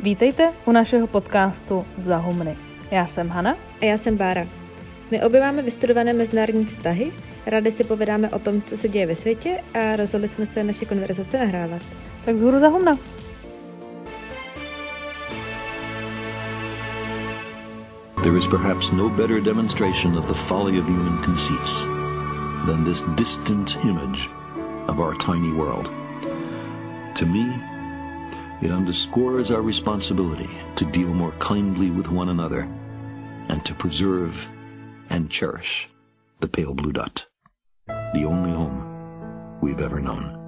[0.00, 2.56] Vítejte u našeho podcastu Zahumny.
[2.90, 3.56] Já jsem Hana.
[3.80, 4.46] A já jsem Bára.
[5.10, 7.12] My obě máme vystudované mezinárodní vztahy,
[7.46, 10.84] rádi si povídáme o tom, co se děje ve světě a rozhodli jsme se naše
[10.84, 11.82] konverzace nahrávat.
[12.24, 12.98] Tak zhůru Zahumna.
[18.22, 21.74] There is perhaps no better demonstration of the folly of human conceits
[22.66, 24.30] than this distant image
[24.88, 25.88] of our tiny world.
[27.18, 27.77] To me,
[28.62, 32.68] it underscores our responsibility to deal more kindly with one another
[33.48, 34.34] and to preserve
[35.10, 35.88] and cherish
[36.40, 37.24] the pale blue dot,
[37.86, 38.82] the only home
[39.62, 40.38] we've ever known.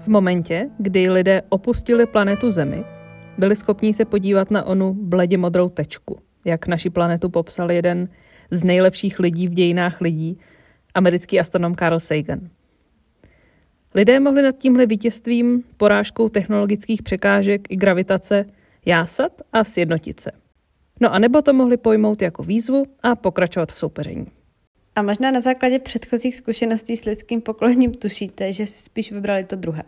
[0.00, 2.84] V momentě, kdy lidé opustili planetu Zemi,
[3.38, 8.08] byli schopní se podívat na onu bledě modrou tečku, jak naši planetu popsal jeden
[8.50, 10.40] z nejlepších lidí v dějinách lidí,
[10.94, 12.40] americký astronom Carl Sagan.
[13.96, 18.46] Lidé mohli nad tímhle vítězstvím, porážkou technologických překážek i gravitace
[18.86, 20.30] jásat a sjednotit se.
[21.00, 24.26] No a nebo to mohli pojmout jako výzvu a pokračovat v soupeření.
[24.96, 29.56] A možná na základě předchozích zkušeností s lidským pokloním tušíte, že si spíš vybrali to
[29.56, 29.82] druhé.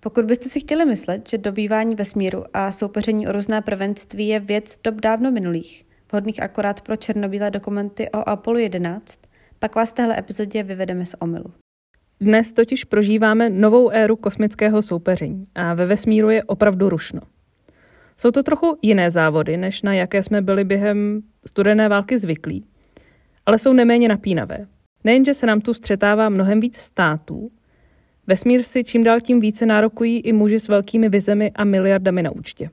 [0.00, 4.78] Pokud byste si chtěli myslet, že dobývání vesmíru a soupeření o různá prvenství je věc
[4.84, 9.20] dob dávno minulých, vhodných akorát pro černobílé dokumenty o Apollo 11,
[9.58, 11.52] pak vás v téhle epizodě vyvedeme z omylu.
[12.20, 17.20] Dnes totiž prožíváme novou éru kosmického soupeření a ve vesmíru je opravdu rušno.
[18.16, 22.64] Jsou to trochu jiné závody, než na jaké jsme byli během studené války zvyklí,
[23.46, 24.66] ale jsou neméně napínavé.
[25.04, 27.50] Nejenže se nám tu střetává mnohem víc států,
[28.26, 32.30] vesmír si čím dál tím více nárokují i muži s velkými vizemi a miliardami na
[32.30, 32.70] účtě.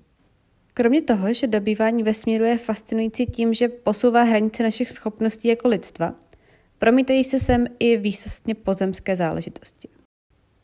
[0.73, 6.13] Kromě toho, že dobývání vesmíru je fascinující tím, že posouvá hranice našich schopností jako lidstva,
[6.79, 9.87] promítají se sem i výsostně pozemské záležitosti.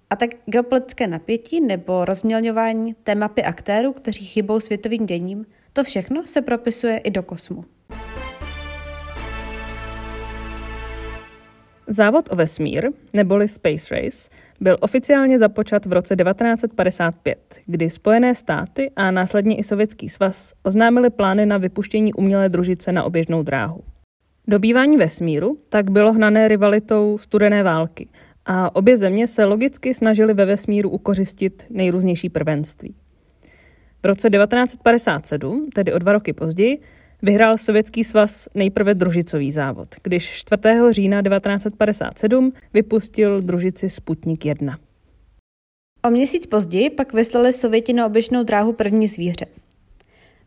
[0.10, 6.28] A tak geopolitické napětí nebo rozmělňování té mapy aktérů, kteří chybou světovým děním, to všechno
[6.28, 7.66] se propisuje i do kosmu.
[11.88, 14.30] Závod o vesmír, neboli Space Race,
[14.62, 21.10] byl oficiálně započat v roce 1955, kdy Spojené státy a následně i Sovětský svaz oznámili
[21.10, 23.80] plány na vypuštění umělé družice na oběžnou dráhu.
[24.52, 28.08] Dobývání vesmíru tak bylo hnané rivalitou studené války
[28.46, 32.96] a obě země se logicky snažily ve vesmíru ukořistit nejrůznější prvenství.
[34.04, 36.80] V roce 1957, tedy o dva roky později,
[37.22, 40.62] vyhrál Sovětský svaz nejprve družicový závod, když 4.
[40.90, 44.78] října 1957 vypustil družici Sputnik 1.
[46.04, 49.46] O měsíc později pak vyslali Sověti na oběžnou dráhu první zvíře.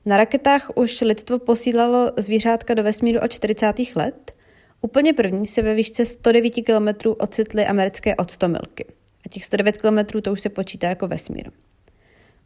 [0.06, 3.74] Na raketách už lidstvo posílalo zvířátka do vesmíru od 40.
[3.94, 4.34] let.
[4.80, 8.84] Úplně první se ve výšce 109 km ocitly americké octomilky.
[9.26, 11.50] A těch 109 km to už se počítá jako vesmír.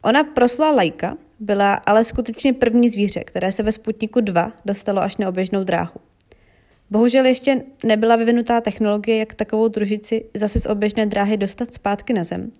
[0.03, 5.17] Ona proslá lajka byla ale skutečně první zvíře, které se ve Sputniku 2 dostalo až
[5.17, 6.01] na oběžnou dráhu.
[6.89, 12.23] Bohužel ještě nebyla vyvinutá technologie, jak takovou družici zase z oběžné dráhy dostat zpátky na
[12.23, 12.51] Zem.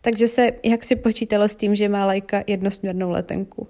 [0.00, 3.68] Takže se jak si počítalo s tím, že má lajka jednosměrnou letenku.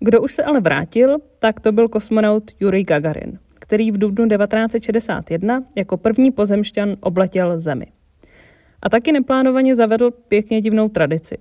[0.00, 5.64] Kdo už se ale vrátil, tak to byl kosmonaut Yuri Gagarin, který v dubnu 1961
[5.74, 7.86] jako první pozemšťan obletěl Zemi.
[8.82, 11.38] A taky neplánovaně zavedl pěkně divnou tradici.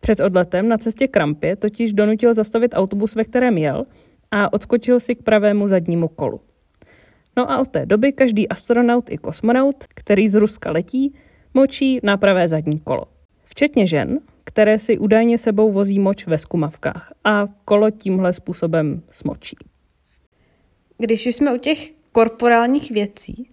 [0.00, 3.82] Před odletem na cestě k rampě totiž donutil zastavit autobus, ve kterém jel,
[4.30, 6.40] a odskočil si k pravému zadnímu kolu.
[7.36, 11.14] No a od té doby každý astronaut i kosmonaut, který z Ruska letí,
[11.54, 13.04] močí na pravé zadní kolo.
[13.44, 19.56] Včetně žen, které si údajně sebou vozí moč ve skumavkách a kolo tímhle způsobem smočí.
[20.98, 23.48] Když už jsme u těch korporálních věcí,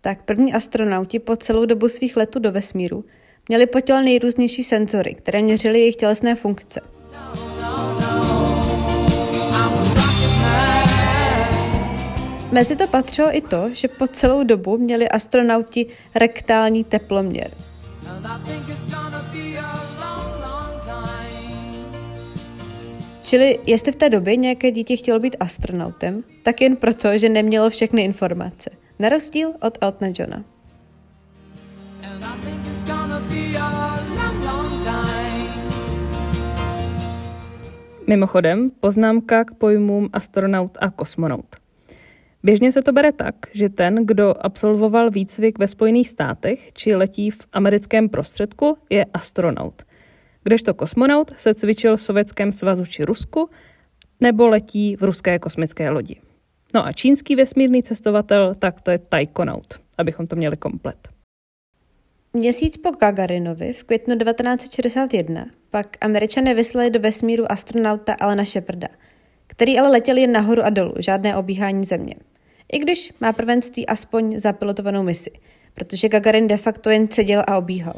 [0.00, 3.04] tak první astronauti po celou dobu svých letů do vesmíru
[3.48, 6.80] měli po těle nejrůznější senzory, které měřily jejich tělesné funkce.
[12.52, 17.50] Mezi to patřilo i to, že po celou dobu měli astronauti rektální teploměr.
[23.26, 27.70] Čili jestli v té době nějaké dítě chtělo být astronautem, tak jen proto, že nemělo
[27.70, 28.70] všechny informace.
[28.98, 30.44] Na rozdíl od Eltona Johna.
[38.06, 41.56] Mimochodem, poznámka k pojmům astronaut a kosmonaut.
[42.42, 47.30] Běžně se to bere tak, že ten, kdo absolvoval výcvik ve Spojených státech či letí
[47.30, 49.82] v americkém prostředku, je astronaut–
[50.46, 53.50] kdežto kosmonaut se cvičil v Sovětském svazu či Rusku
[54.20, 56.16] nebo letí v ruské kosmické lodi.
[56.74, 59.66] No a čínský vesmírný cestovatel, tak to je taikonaut,
[59.98, 61.08] abychom to měli komplet.
[62.32, 68.88] Měsíc po Gagarinovi v květnu 1961 pak američané vyslali do vesmíru astronauta Alena Sheparda,
[69.46, 72.14] který ale letěl jen nahoru a dolů, žádné obíhání země.
[72.72, 75.30] I když má prvenství aspoň za pilotovanou misi,
[75.74, 77.96] protože Gagarin de facto jen seděl a obíhal.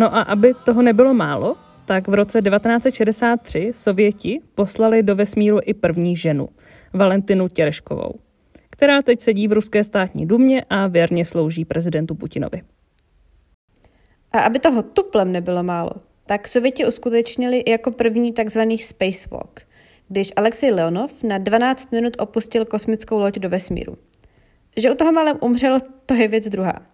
[0.00, 5.74] No a aby toho nebylo málo, tak v roce 1963 Sověti poslali do vesmíru i
[5.74, 6.48] první ženu,
[6.92, 8.14] Valentinu Těreškovou,
[8.70, 12.62] která teď sedí v ruské státní dumě a věrně slouží prezidentu Putinovi.
[14.32, 15.92] A aby toho tuplem nebylo málo,
[16.26, 19.60] tak Sověti uskutečnili jako první takzvaný spacewalk,
[20.08, 23.98] když Alexej Leonov na 12 minut opustil kosmickou loď do vesmíru.
[24.76, 26.89] Že u toho malem umřel, to je věc druhá.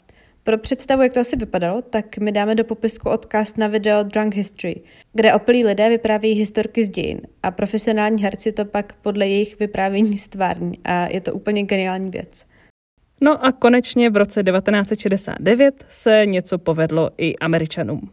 [0.47, 4.35] Pro představu, jak to asi vypadalo, tak mi dáme do popisku odkaz na video Drunk
[4.35, 4.83] History,
[5.13, 10.19] kde opilí lidé vyprávějí historky z dějin a profesionální herci to pak podle jejich vyprávění
[10.19, 12.45] stvární a je to úplně geniální věc.
[13.21, 18.11] No a konečně v roce 1969 se něco povedlo i Američanům.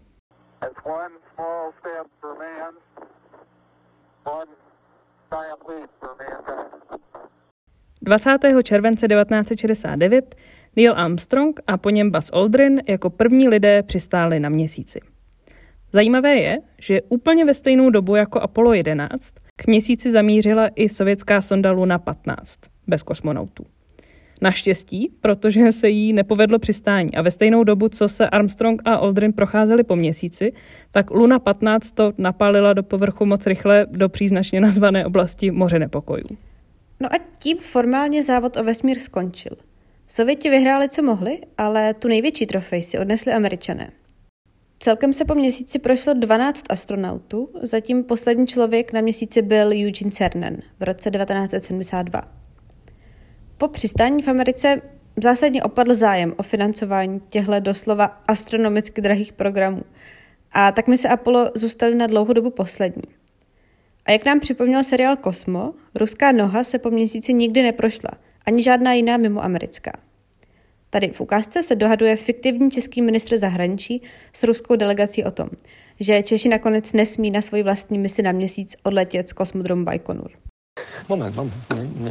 [8.01, 8.29] 20.
[8.63, 10.35] července 1969
[10.75, 14.99] Neil Armstrong a po něm Buzz Aldrin jako první lidé přistáli na měsíci.
[15.93, 21.41] Zajímavé je, že úplně ve stejnou dobu jako Apollo 11 k měsíci zamířila i sovětská
[21.41, 23.65] sonda Luna 15 bez kosmonautů.
[24.41, 29.33] Naštěstí, protože se jí nepovedlo přistání a ve stejnou dobu, co se Armstrong a Aldrin
[29.33, 30.53] procházeli po měsíci,
[30.91, 36.27] tak Luna 15 to napálila do povrchu moc rychle do příznačně nazvané oblasti moře nepokojů.
[36.99, 39.57] No a tím formálně závod o vesmír skončil.
[40.15, 43.91] Sověti vyhráli, co mohli, ale tu největší trofej si odnesli američané.
[44.79, 50.57] Celkem se po měsíci prošlo 12 astronautů, zatím poslední člověk na měsíci byl Eugene Cernan
[50.79, 52.21] v roce 1972.
[53.57, 54.81] Po přistání v Americe
[55.23, 59.81] zásadně opadl zájem o financování těchto doslova astronomicky drahých programů.
[60.51, 63.03] A tak mi se Apollo zůstaly na dlouhou dobu poslední.
[64.05, 68.09] A jak nám připomněl seriál Kosmo, ruská noha se po měsíci nikdy neprošla,
[68.45, 69.91] ani žádná jiná mimo americká.
[70.89, 74.01] Tady v ukázce se dohaduje fiktivní český ministr zahraničí
[74.33, 75.49] s ruskou delegací o tom,
[75.99, 80.31] že Češi nakonec nesmí na svoji vlastní misi na měsíc odletět z kosmodromu Baikonur.
[81.09, 81.53] Moment, moment.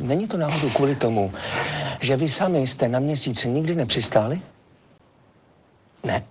[0.02, 1.32] Není to náhodou kvůli tomu,
[2.00, 4.42] že vy sami jste na měsíci nikdy nepřistáli?
[6.04, 6.26] Ne.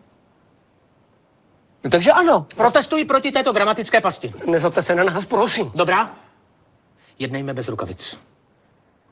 [1.83, 4.33] No, takže ano, protestuji proti této gramatické pasti.
[4.45, 5.71] Nezlobte se na nás, prosím.
[5.75, 6.15] Dobrá?
[7.19, 8.17] Jednejme bez rukavic.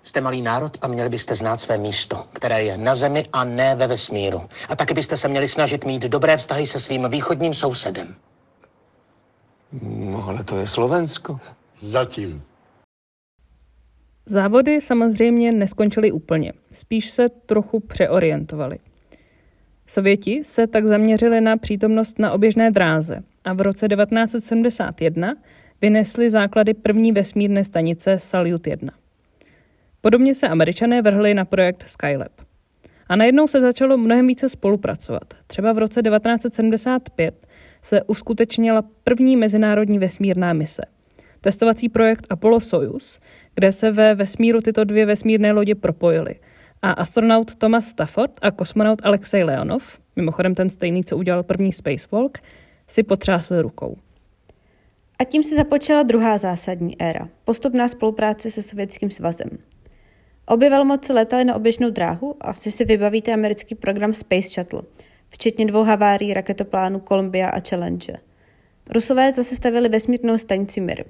[0.04, 3.76] Jste malý národ a měli byste znát své místo, které je na zemi a ne
[3.76, 4.50] ve vesmíru.
[4.70, 8.16] A taky byste se měli snažit mít dobré vztahy se svým východním sousedem.
[9.82, 11.40] No, ale to je Slovensko.
[11.80, 12.44] Zatím.
[14.26, 18.80] Závody samozřejmě neskončily úplně, spíš se trochu přeorientovali.
[19.86, 25.36] Sověti se tak zaměřili na přítomnost na oběžné dráze a v roce 1971
[25.82, 28.99] vynesli základy první vesmírné stanice Salyut 1.
[30.02, 32.32] Podobně se američané vrhli na projekt Skylab.
[33.08, 35.34] A najednou se začalo mnohem více spolupracovat.
[35.48, 37.48] Třeba v roce 1975
[37.82, 40.82] se uskutečnila první mezinárodní vesmírná mise.
[41.42, 43.20] Testovací projekt Apollo Soyuz,
[43.56, 46.36] kde se ve vesmíru tyto dvě vesmírné lodě propojily.
[46.82, 52.38] A astronaut Thomas Stafford a kosmonaut Alexej Leonov, mimochodem ten stejný, co udělal první spacewalk,
[52.88, 53.98] si potřásli rukou.
[55.20, 59.50] A tím se započala druhá zásadní éra, postupná spolupráce se Sovětským svazem.
[60.50, 64.82] Obě velmoci letaly na oběžnou dráhu, asi si vybavíte americký program Space Shuttle,
[65.30, 68.14] včetně dvou havárií raketoplánu Columbia a Challenge.
[68.90, 71.06] Rusové zase stavili vesmírnou stanici Mir.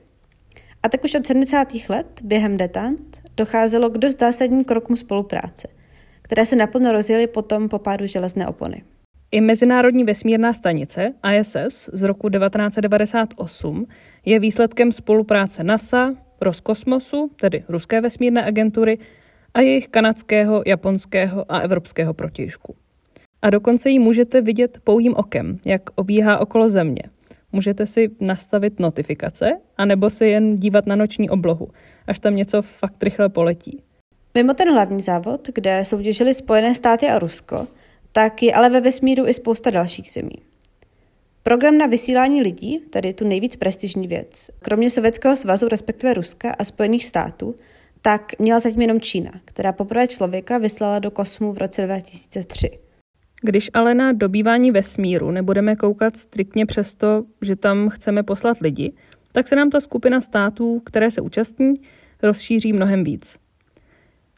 [0.83, 1.67] A tak už od 70.
[1.89, 5.67] let, během detant, docházelo k dost zásadním krokům spolupráce,
[6.21, 8.83] které se naplno rozjeli potom po pádu železné opony.
[9.31, 13.87] I Mezinárodní vesmírná stanice ISS z roku 1998
[14.25, 18.97] je výsledkem spolupráce NASA, Roskosmosu, tedy ruské vesmírné agentury,
[19.59, 22.75] a jejich kanadského, japonského a evropského protějšku.
[23.41, 27.03] A dokonce ji můžete vidět pouhým okem, jak obíhá okolo země.
[27.51, 31.67] Můžete si nastavit notifikace, anebo se jen dívat na noční oblohu,
[32.07, 33.83] až tam něco fakt rychle poletí.
[34.33, 37.67] Mimo ten hlavní závod, kde soutěžili Spojené státy a Rusko,
[38.11, 40.35] tak je ale ve vesmíru i spousta dalších zemí.
[41.43, 46.63] Program na vysílání lidí, tedy tu nejvíc prestižní věc, kromě Sovětského svazu, respektive Ruska a
[46.63, 47.55] Spojených států,
[48.01, 52.69] tak měla zatím jenom Čína, která poprvé člověka vyslala do kosmu v roce 2003.
[53.41, 58.93] Když ale na dobývání vesmíru nebudeme koukat striktně přesto, že tam chceme poslat lidi,
[59.31, 61.73] tak se nám ta skupina států, které se účastní,
[62.23, 63.37] rozšíří mnohem víc.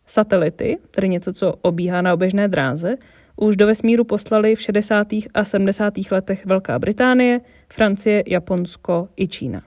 [0.06, 2.96] Satelity, tedy něco, co obíhá na oběžné dráze,
[3.36, 5.08] už do vesmíru poslali v 60.
[5.34, 5.94] a 70.
[6.12, 9.62] letech Velká Británie, Francie, Japonsko i Čína.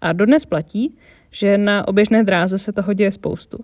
[0.00, 0.96] A dodnes platí,
[1.34, 3.58] že na oběžné dráze se toho děje spoustu.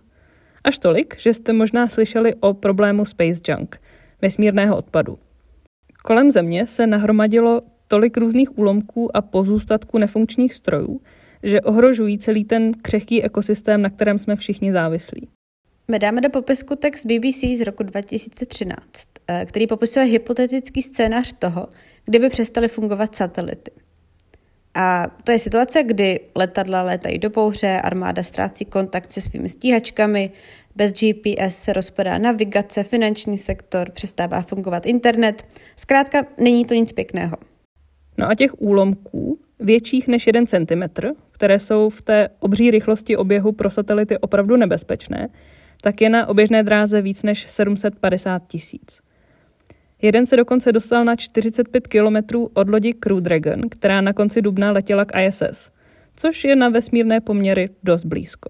[0.65, 3.81] Až tolik, že jste možná slyšeli o problému space junk,
[4.23, 5.19] vesmírného odpadu.
[6.05, 11.01] Kolem Země se nahromadilo tolik různých úlomků a pozůstatků nefunkčních strojů,
[11.43, 15.29] že ohrožují celý ten křehký ekosystém, na kterém jsme všichni závislí.
[15.91, 21.69] My dáme do popisku text BBC z roku 2013, eh, který popisuje hypotetický scénář toho,
[22.05, 23.71] kdyby přestaly fungovat satelity.
[24.75, 30.31] A to je situace, kdy letadla létají do bouře, armáda ztrácí kontakt se svými stíhačkami,
[30.77, 35.47] bez GPS se rozpadá navigace, finanční sektor, přestává fungovat internet.
[35.77, 37.37] Zkrátka, není to nic pěkného.
[38.19, 40.83] No a těch úlomků, větších než 1 cm,
[41.31, 45.29] které jsou v té obří rychlosti oběhu pro satelity opravdu nebezpečné,
[45.81, 49.01] tak je na oběžné dráze víc než 750 tisíc.
[50.03, 54.73] Jeden se dokonce dostal na 45 kilometrů od lodi Crew Dragon, která na konci dubna
[54.73, 55.71] letěla k ISS,
[56.17, 58.49] což je na vesmírné poměry dost blízko.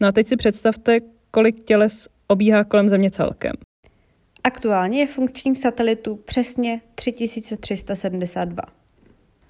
[0.00, 0.98] No a teď si představte,
[1.30, 3.52] kolik těles obíhá kolem Země celkem.
[4.44, 8.62] Aktuálně je funkčních satelitů přesně 3372.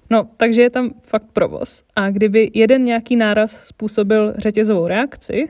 [0.09, 1.83] No, takže je tam fakt provoz.
[1.95, 5.49] A kdyby jeden nějaký náraz způsobil řetězovou reakci,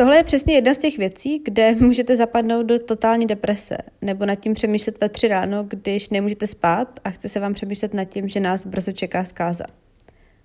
[0.00, 4.34] Tohle je přesně jedna z těch věcí, kde můžete zapadnout do totální deprese nebo nad
[4.34, 8.28] tím přemýšlet ve tři ráno, když nemůžete spát a chce se vám přemýšlet nad tím,
[8.28, 9.64] že nás brzo čeká zkáza.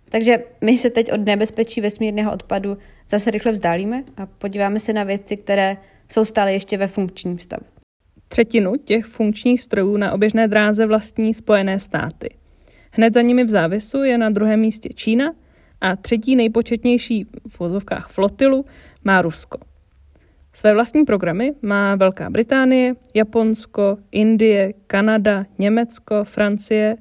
[0.10, 2.78] Takže my se teď od nebezpečí vesmírného odpadu
[3.10, 5.78] zase rychle vzdálíme a podíváme se na věci, které
[6.12, 7.66] jsou stále ještě ve funkčním stavu.
[8.28, 12.30] Třetinu těch funkčních strojů na oběžné dráze vlastní Spojené státy.
[12.92, 15.34] Hned za nimi v závisu je na druhém místě Čína
[15.82, 18.66] a třetí nejpočetnější v vozovkách flotilu
[19.06, 19.58] má Rusko.
[20.54, 26.96] Své vlastní programy má Velká Británie, Japonsko, Indie, Kanada, Německo, Francie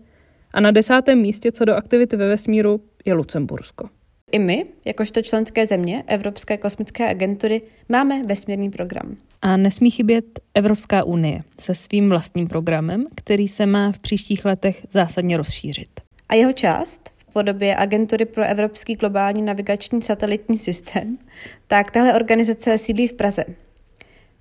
[0.53, 3.89] a na desátém místě co do aktivity ve vesmíru je Lucembursko.
[4.33, 9.17] I my, jakožto členské země Evropské kosmické agentury, máme vesmírný program.
[9.43, 14.87] A nesmí chybět Evropská unie se svým vlastním programem, který se má v příštích letech
[14.91, 16.01] zásadně rozšířit.
[16.29, 21.13] A jeho část podobě Agentury pro Evropský globální navigační satelitní systém,
[21.67, 23.45] tak tahle organizace sídlí v Praze.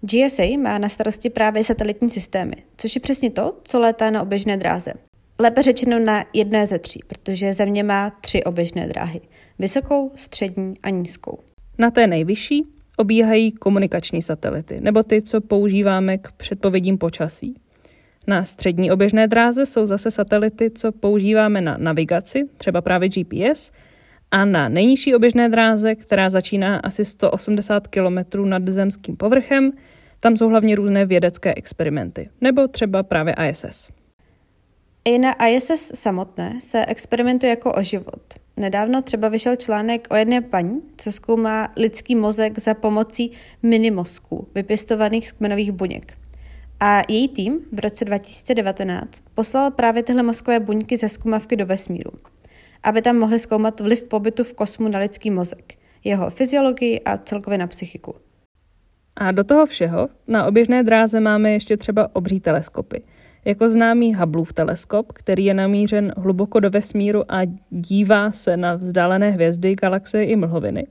[0.01, 4.57] GSA má na starosti právě satelitní systémy, což je přesně to, co létá na oběžné
[4.57, 4.93] dráze.
[5.39, 9.21] Lépe řečeno na jedné ze tří, protože Země má tři oběžné dráhy.
[9.59, 11.39] Vysokou, střední a nízkou.
[11.77, 12.63] Na té nejvyšší
[12.97, 17.55] obíhají komunikační satelity, nebo ty, co používáme k předpovědím počasí.
[18.27, 23.72] Na střední oběžné dráze jsou zase satelity, co používáme na navigaci, třeba právě GPS,
[24.32, 29.72] a na nejnižší oběžné dráze, která začíná asi 180 km nad zemským povrchem,
[30.20, 33.89] tam jsou hlavně různé vědecké experimenty, nebo třeba právě ISS.
[35.06, 38.34] I na ISS samotné se experimentuje jako o život.
[38.58, 43.32] Nedávno třeba vyšel článek o jedné paní, co zkoumá lidský mozek za pomocí
[43.63, 46.18] minimozků, vypěstovaných z kmenových buněk.
[46.80, 52.12] A její tým v roce 2019 poslal právě tyhle mozkové buňky ze zkumavky do vesmíru,
[52.84, 57.58] aby tam mohli zkoumat vliv pobytu v kosmu na lidský mozek, jeho fyziologii a celkově
[57.58, 58.15] na psychiku.
[59.15, 63.01] A do toho všeho na oběžné dráze máme ještě třeba obří teleskopy,
[63.46, 69.30] jako známý Hubbleův teleskop, který je namířen hluboko do vesmíru a dívá se na vzdálené
[69.30, 70.88] hvězdy, galaxie i mlhoviny.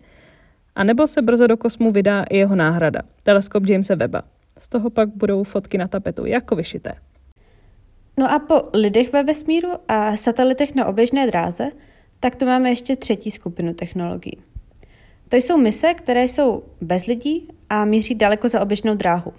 [0.74, 4.22] A nebo se brzo do kosmu vydá i jeho náhrada, teleskop Jamesa Webba.
[4.62, 6.92] Z toho pak budou fotky na tapetu, jako vyšité.
[8.18, 11.70] No a po lidech ve vesmíru a satelitech na oběžné dráze,
[12.20, 14.38] tak tu máme ještě třetí skupinu technologií.
[15.28, 19.32] To jsou mise, které jsou bez lidí a míří daleko za oběžnou dráhu.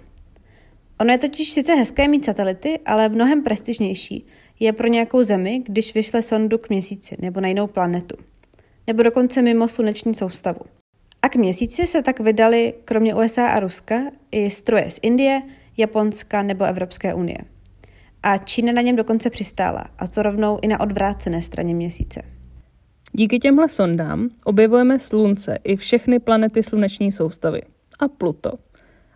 [1.00, 4.26] Ono je totiž sice hezké mít satelity, ale mnohem prestižnější
[4.60, 8.16] je pro nějakou zemi, když vyšle sondu k měsíci nebo na jinou planetu.
[8.86, 10.60] Nebo dokonce mimo sluneční soustavu.
[11.24, 13.94] A k měsíci se tak vydali kromě USA a Ruska
[14.30, 15.42] i stroje z Indie,
[15.76, 17.38] Japonska nebo Evropské unie.
[18.22, 22.22] A Čína na něm dokonce přistála, a to rovnou i na odvrácené straně měsíce.
[23.12, 27.62] Díky těmhle sondám objevujeme Slunce i všechny planety sluneční soustavy.
[27.98, 28.52] A Pluto.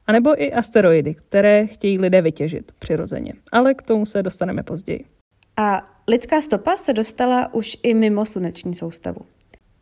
[0.07, 3.33] A nebo i asteroidy, které chtějí lidé vytěžit přirozeně.
[3.53, 5.05] Ale k tomu se dostaneme později.
[5.57, 9.21] A lidská stopa se dostala už i mimo sluneční soustavu.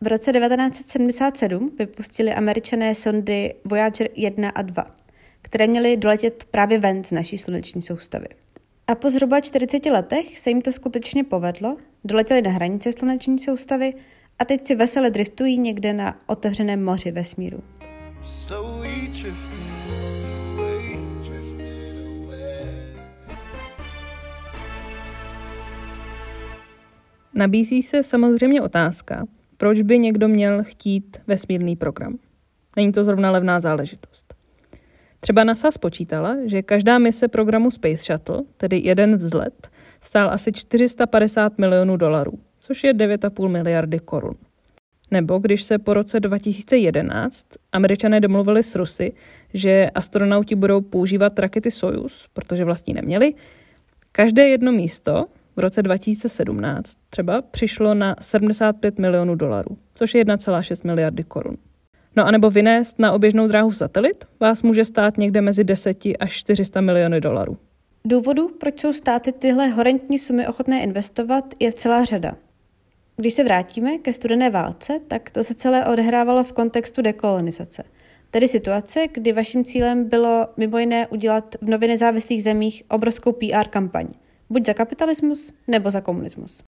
[0.00, 4.90] V roce 1977 vypustili američané sondy Voyager 1 a 2,
[5.42, 8.26] které měly doletět právě ven z naší sluneční soustavy.
[8.86, 13.92] A po zhruba 40 letech se jim to skutečně povedlo, doletěli na hranice sluneční soustavy
[14.38, 17.62] a teď si vesele driftují někde na otevřeném moři vesmíru.
[27.34, 29.26] Nabízí se samozřejmě otázka,
[29.56, 32.18] proč by někdo měl chtít vesmírný program.
[32.76, 34.34] Není to zrovna levná záležitost.
[35.20, 39.70] Třeba NASA spočítala, že každá mise programu Space Shuttle, tedy jeden vzlet,
[40.00, 44.34] stál asi 450 milionů dolarů, což je 9,5 miliardy korun.
[45.10, 49.12] Nebo když se po roce 2011 američané domluvili s Rusy,
[49.54, 53.34] že astronauti budou používat rakety Soyuz, protože vlastní neměli,
[54.12, 60.86] každé jedno místo v roce 2017 třeba přišlo na 75 milionů dolarů, což je 1,6
[60.86, 61.56] miliardy korun.
[62.16, 66.32] No a nebo vynést na oběžnou dráhu satelit vás může stát někde mezi 10 až
[66.32, 67.58] 400 miliony dolarů.
[68.04, 72.36] Důvodů, proč jsou státy tyhle horentní sumy ochotné investovat, je celá řada.
[73.16, 77.84] Když se vrátíme ke studené válce, tak to se celé odehrávalo v kontextu dekolonizace.
[78.30, 83.68] Tedy situace, kdy vaším cílem bylo mimo jiné udělat v nově nezávislých zemích obrovskou PR
[83.70, 84.06] kampaň.
[84.50, 86.62] Buď za kapitalismus, nebo za komunismus.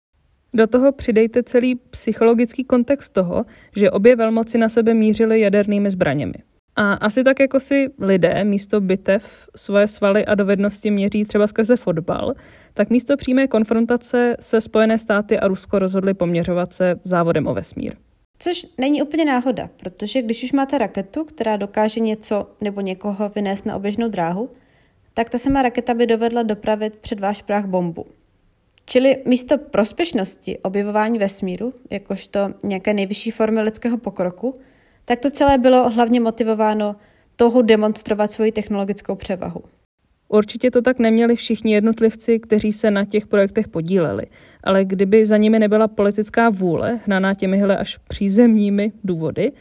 [0.55, 3.45] Do toho přidejte celý psychologický kontext toho,
[3.77, 6.35] že obě velmoci na sebe mířily jadernými zbraněmi.
[6.77, 11.77] A asi tak jako si lidé místo bitev svoje svaly a dovednosti měří třeba skrze
[11.77, 12.35] fotbal,
[12.75, 17.93] tak místo přímé konfrontace se Spojené státy a Rusko rozhodli poměřovat se závodem o vesmír.
[18.39, 23.67] Což není úplně náhoda, protože když už máte raketu, která dokáže něco nebo někoho vynést
[23.67, 24.51] na oběžnou dráhu,
[25.15, 28.07] tak ta sama raketa by dovedla dopravit před váš práh bombu.
[28.87, 34.55] Čili místo prospěšnosti objevování vesmíru, jakožto nějaké nejvyšší formy lidského pokroku,
[35.05, 36.97] tak to celé bylo hlavně motivováno
[37.37, 39.63] touhou demonstrovat svoji technologickou převahu.
[40.29, 44.23] Určitě to tak neměli všichni jednotlivci, kteří se na těch projektech podíleli,
[44.65, 49.53] ale kdyby za nimi nebyla politická vůle, hnaná těmihle až přízemními důvody,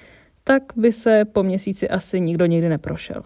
[0.44, 3.24] tak by se po měsíci asi nikdo nikdy neprošel.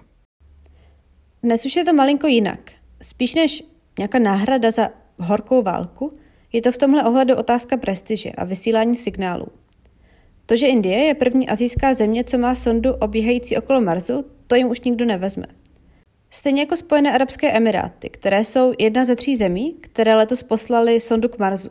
[1.43, 2.71] Dnes už je to malinko jinak.
[3.01, 3.63] Spíš než
[3.97, 6.09] nějaká náhrada za horkou válku,
[6.53, 9.47] je to v tomhle ohledu otázka prestiže a vysílání signálů.
[10.45, 14.69] To, že Indie je první azijská země, co má sondu obíhající okolo Marsu, to jim
[14.69, 15.45] už nikdo nevezme.
[16.29, 21.29] Stejně jako Spojené arabské emiráty, které jsou jedna ze tří zemí, které letos poslali sondu
[21.29, 21.69] k Marsu.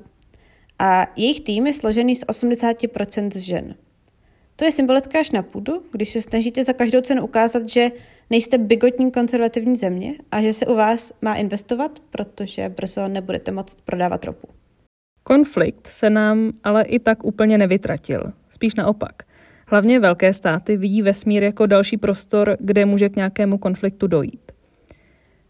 [0.78, 3.74] A jejich tým je složený z 80% z žen.
[4.56, 7.90] To je symbolické až na půdu, když se snažíte za každou cenu ukázat, že
[8.30, 13.78] nejste bigotní konzervativní země a že se u vás má investovat, protože brzo nebudete moct
[13.84, 14.48] prodávat ropu.
[15.22, 18.32] Konflikt se nám ale i tak úplně nevytratil.
[18.50, 19.22] Spíš naopak.
[19.66, 24.52] Hlavně velké státy vidí vesmír jako další prostor, kde může k nějakému konfliktu dojít.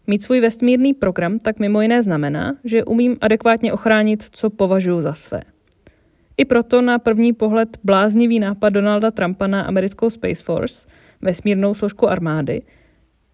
[0.07, 5.13] Mít svůj vesmírný program tak mimo jiné znamená, že umím adekvátně ochránit, co považuji za
[5.13, 5.41] své.
[6.37, 10.87] I proto na první pohled bláznivý nápad Donalda Trumpa na americkou Space Force,
[11.21, 12.61] vesmírnou složku armády,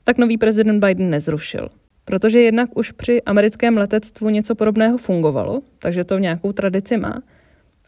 [0.03, 1.69] tak nový prezident Biden nezrušil.
[2.05, 7.21] Protože jednak už při americkém letectvu něco podobného fungovalo, takže to nějakou tradici má.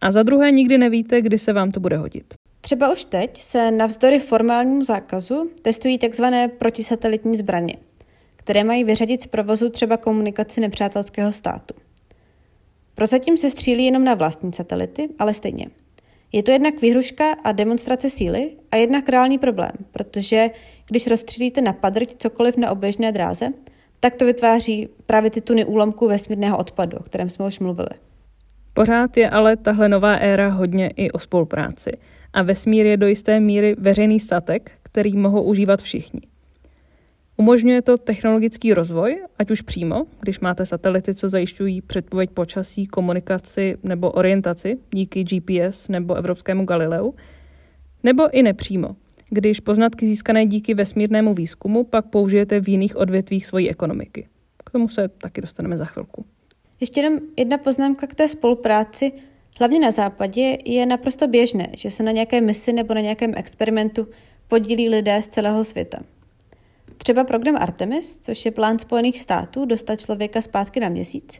[0.01, 2.34] A za druhé nikdy nevíte, kdy se vám to bude hodit.
[2.62, 6.25] Třeba už teď se navzdory formálnímu zákazu testují tzv.
[6.58, 7.75] protisatelitní zbraně,
[8.36, 11.73] které mají vyřadit z provozu třeba komunikaci nepřátelského státu.
[12.95, 15.65] Prozatím se střílí jenom na vlastní satelity, ale stejně.
[16.36, 20.50] Je to jednak výhruška a demonstrace síly a jednak reálný problém, protože
[20.88, 23.50] když rozstřílíte na padrť cokoliv na oběžné dráze,
[24.00, 27.89] tak to vytváří právě ty tuny úlomků vesmírného odpadu, o kterém jsme už mluvili.
[28.74, 31.91] Pořád je ale tahle nová éra hodně i o spolupráci
[32.34, 36.21] a vesmír je do jisté míry veřejný statek, který mohou užívat všichni.
[37.38, 43.78] Umožňuje to technologický rozvoj, ať už přímo, když máte satelity, co zajišťují předpověď počasí, komunikaci
[43.84, 47.13] nebo orientaci díky GPS nebo evropskému Galileu,
[48.04, 48.95] nebo i nepřímo,
[49.30, 54.28] když poznatky získané díky vesmírnému výzkumu pak použijete v jiných odvětvích svojí ekonomiky.
[54.65, 56.26] K tomu se taky dostaneme za chvilku.
[56.80, 59.12] Ještě jenom jedna poznámka k té spolupráci.
[59.60, 64.08] Hlavně na západě je naprosto běžné, že se na nějaké misi nebo na nějakém experimentu
[64.48, 66.00] podílí lidé z celého světa.
[66.97, 71.39] Třeba program Artemis, což je plán Spojených států dostat člověka zpátky na měsíc,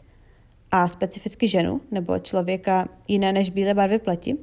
[0.70, 4.36] a specificky ženu nebo člověka jiné než bílé barvy pleti,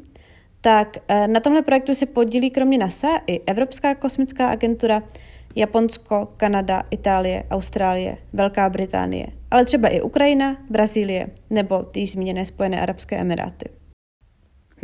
[0.61, 5.03] tak eh, na tomhle projektu se podílí kromě NASA i Evropská kosmická agentura,
[5.55, 12.81] Japonsko, Kanada, Itálie, Austrálie, Velká Británie, ale třeba i Ukrajina, Brazílie nebo ty zmíněné Spojené
[12.81, 13.69] arabské emiráty.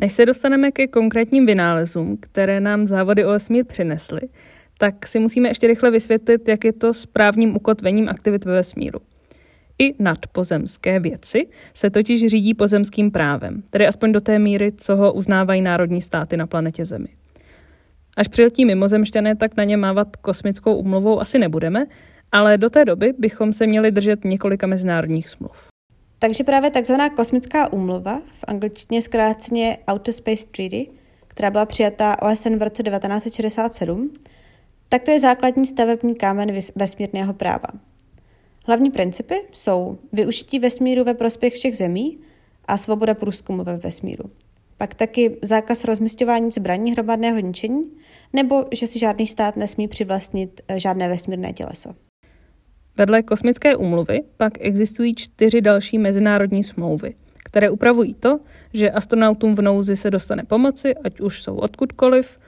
[0.01, 4.21] Než se dostaneme ke konkrétním vynálezům, které nám závody o vesmír přinesly,
[4.79, 8.99] tak si musíme ještě rychle vysvětlit, jak je to s právním ukotvením aktivit ve vesmíru.
[9.79, 15.13] I nadpozemské věci se totiž řídí pozemským právem, tedy aspoň do té míry, co ho
[15.13, 17.07] uznávají národní státy na planetě Zemi.
[18.17, 21.85] Až přiletí mimozemšťané, tak na ně mávat kosmickou umluvou asi nebudeme,
[22.31, 25.67] ale do té doby bychom se měli držet několika mezinárodních smluv.
[26.19, 30.87] Takže právě takzvaná kosmická úmluva, v angličtině zkráceně Outer Space Treaty,
[31.27, 34.09] která byla přijatá OSN v roce 1967,
[34.89, 37.67] tak to je základní stavební kámen vesmírného práva.
[38.65, 42.17] Hlavní principy jsou využití vesmíru ve prospěch všech zemí
[42.65, 44.29] a svoboda průzkumu ve vesmíru.
[44.77, 47.83] Pak taky zákaz rozmistování zbraní hromadného ničení,
[48.33, 51.95] nebo že si žádný stát nesmí přivlastnit eh, žádné vesmírné těleso.
[52.97, 58.39] Vedle kosmické úmluvy pak existují čtyři další mezinárodní smlouvy, které upravují to,
[58.73, 62.39] že astronautům v nouzi se dostane pomoci, ať už jsou odkudkoliv,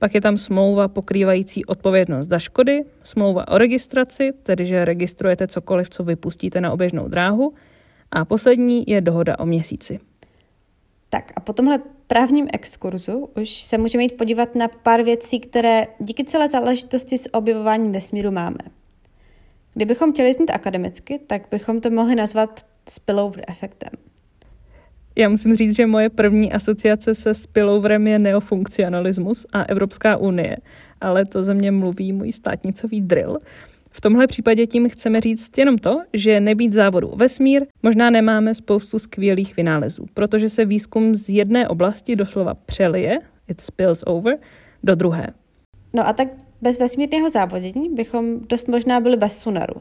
[0.00, 5.90] pak je tam smlouva pokrývající odpovědnost za škody, smlouva o registraci, tedy že registrujete cokoliv,
[5.90, 7.54] co vypustíte na oběžnou dráhu,
[8.10, 10.00] a poslední je dohoda o měsíci.
[11.08, 15.86] Tak a po tomhle právním exkurzu už se můžeme jít podívat na pár věcí, které
[15.98, 18.58] díky celé záležitosti s objevováním vesmíru máme.
[19.74, 24.09] Kdybychom chtěli znít akademicky, tak bychom to mohli nazvat spillover efektem.
[25.20, 30.56] Já musím říct, že moje první asociace se spilloverem je neofunkcionalismus a Evropská unie,
[31.00, 33.38] ale to ze mě mluví můj státnicový drill.
[33.90, 38.54] V tomhle případě tím chceme říct jenom to, že nebýt závodu o vesmír, možná nemáme
[38.54, 44.38] spoustu skvělých vynálezů, protože se výzkum z jedné oblasti doslova přelije, it spills over,
[44.82, 45.26] do druhé.
[45.92, 46.28] No a tak
[46.62, 49.74] bez vesmírného závodění bychom dost možná byli bez sunaru.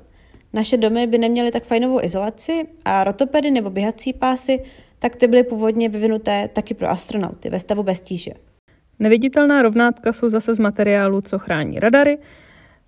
[0.53, 4.59] Naše domy by neměly tak fajnovou izolaci a rotopedy nebo běhací pásy,
[4.99, 8.31] tak ty byly původně vyvinuté taky pro astronauty ve stavu bez tíže.
[8.99, 12.17] Neviditelná rovnátka jsou zase z materiálu, co chrání radary.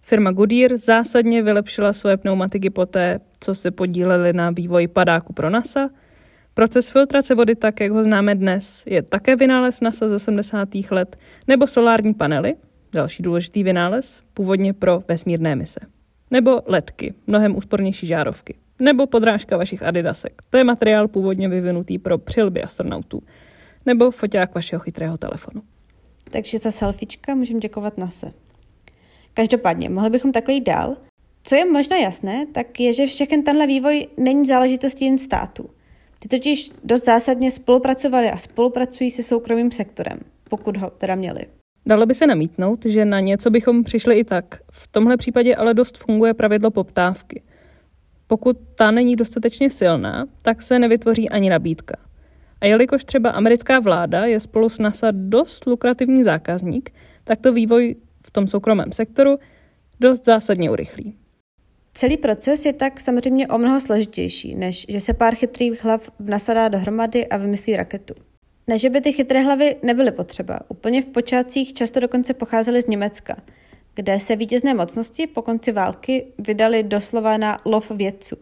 [0.02, 5.90] Firma Goodyear zásadně vylepšila své pneumatiky poté, co se podíleli na vývoji padáku pro NASA.
[6.54, 10.70] Proces filtrace vody, tak jak ho známe dnes, je také vynález NASA ze 70.
[10.92, 12.56] let, nebo solární panely,
[12.94, 15.80] další důležitý vynález, původně pro vesmírné mise.
[16.32, 18.56] Nebo ledky, mnohem úspornější žárovky.
[18.82, 20.42] Nebo podrážka vašich adidasek.
[20.50, 23.22] To je materiál původně vyvinutý pro přilby astronautů.
[23.86, 25.62] Nebo foťák vašeho chytrého telefonu.
[26.32, 28.32] Takže za selfiečka můžeme děkovat NASA.
[29.34, 30.98] Každopádně, mohli bychom takhle jít dál.
[31.44, 35.70] Co je možná jasné, tak je, že všechen tenhle vývoj není záležitostí jen států.
[36.20, 41.42] Ty totiž dost zásadně spolupracovali a spolupracují se soukromým sektorem, pokud ho teda měli.
[41.86, 44.46] Dalo by se namítnout, že na něco bychom přišli i tak.
[44.72, 47.42] V tomhle případě ale dost funguje pravidlo poptávky.
[48.32, 51.96] Pokud ta není dostatečně silná, tak se nevytvoří ani nabídka.
[52.62, 57.96] A jelikož třeba americká vláda je spolu s NASA dost lukrativní zákazník, tak to vývoj
[58.26, 59.38] v tom soukromém sektoru
[60.00, 61.16] dost zásadně urychlí.
[61.94, 66.68] Celý proces je tak samozřejmě o mnoho složitější, než že se pár chytrých hlav nasadá
[66.68, 68.14] dohromady a vymyslí raketu.
[68.68, 70.60] Ne, že by ty chytré hlavy nebyly potřeba.
[70.68, 73.36] Úplně v počátcích často dokonce pocházely z Německa,
[73.96, 78.36] kde se vítězné mocnosti po konci války vydali doslova na lov vědců.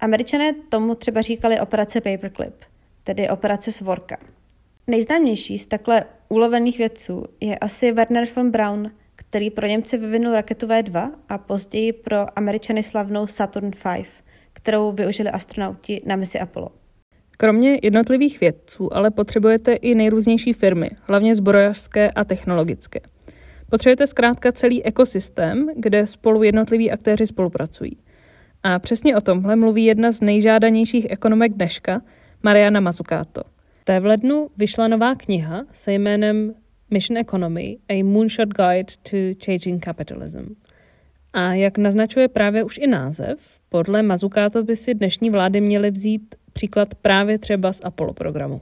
[0.00, 2.54] Američané tomu třeba říkali operace Paperclip,
[3.04, 4.16] tedy operace Svorka.
[4.86, 10.66] Nejznámější z takhle ulovených vědců je asi Werner von Braun, který pro Němce vyvinul raketu
[10.66, 14.08] V2 a později pro Američany slavnou Saturn V,
[14.52, 16.68] kterou využili astronauti na misi Apollo.
[17.36, 23.00] Kromě jednotlivých vědců ale potřebujete i nejrůznější firmy, hlavně zbrojařské a technologické.
[23.70, 27.96] Potřebujete zkrátka celý ekosystém, kde spolu jednotliví aktéři spolupracují.
[28.62, 32.02] A přesně o tomhle mluví jedna z nejžádanějších ekonomek dneška,
[32.42, 33.42] Mariana Mazzucato.
[33.84, 36.54] Té v lednu vyšla nová kniha se jménem
[36.90, 40.54] Mission Economy, A Moonshot Guide to Changing Capitalism.
[41.32, 46.34] A jak naznačuje právě už i název, podle Mazzucato by si dnešní vlády měly vzít
[46.52, 48.60] příklad právě třeba z Apollo programu.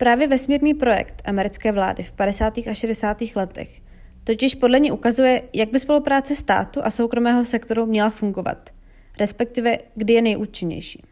[0.00, 2.58] Právě vesmírný projekt americké vlády v 50.
[2.58, 3.18] a 60.
[3.36, 3.80] letech
[4.24, 8.70] totiž podle ní ukazuje, jak by spolupráce státu a soukromého sektoru měla fungovat,
[9.18, 11.02] respektive kdy je nejúčinnější.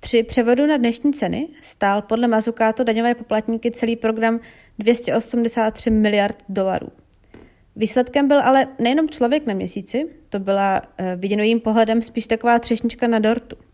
[0.00, 4.40] Při převodu na dnešní ceny stál podle Mazukáto daňové poplatníky celý program
[4.78, 6.88] 283 miliard dolarů.
[7.76, 13.08] Výsledkem byl ale nejenom člověk na měsíci, to byla eh, viděným pohledem spíš taková třešnička
[13.08, 13.56] na dortu–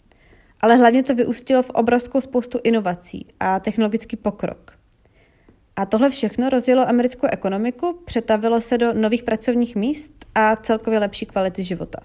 [0.61, 4.79] ale hlavně to vyústilo v obrovskou spoustu inovací a technologický pokrok.
[5.77, 11.27] A tohle všechno rozjelo americkou ekonomiku, přetavilo se do nových pracovních míst a celkově lepší
[11.27, 11.99] kvality života.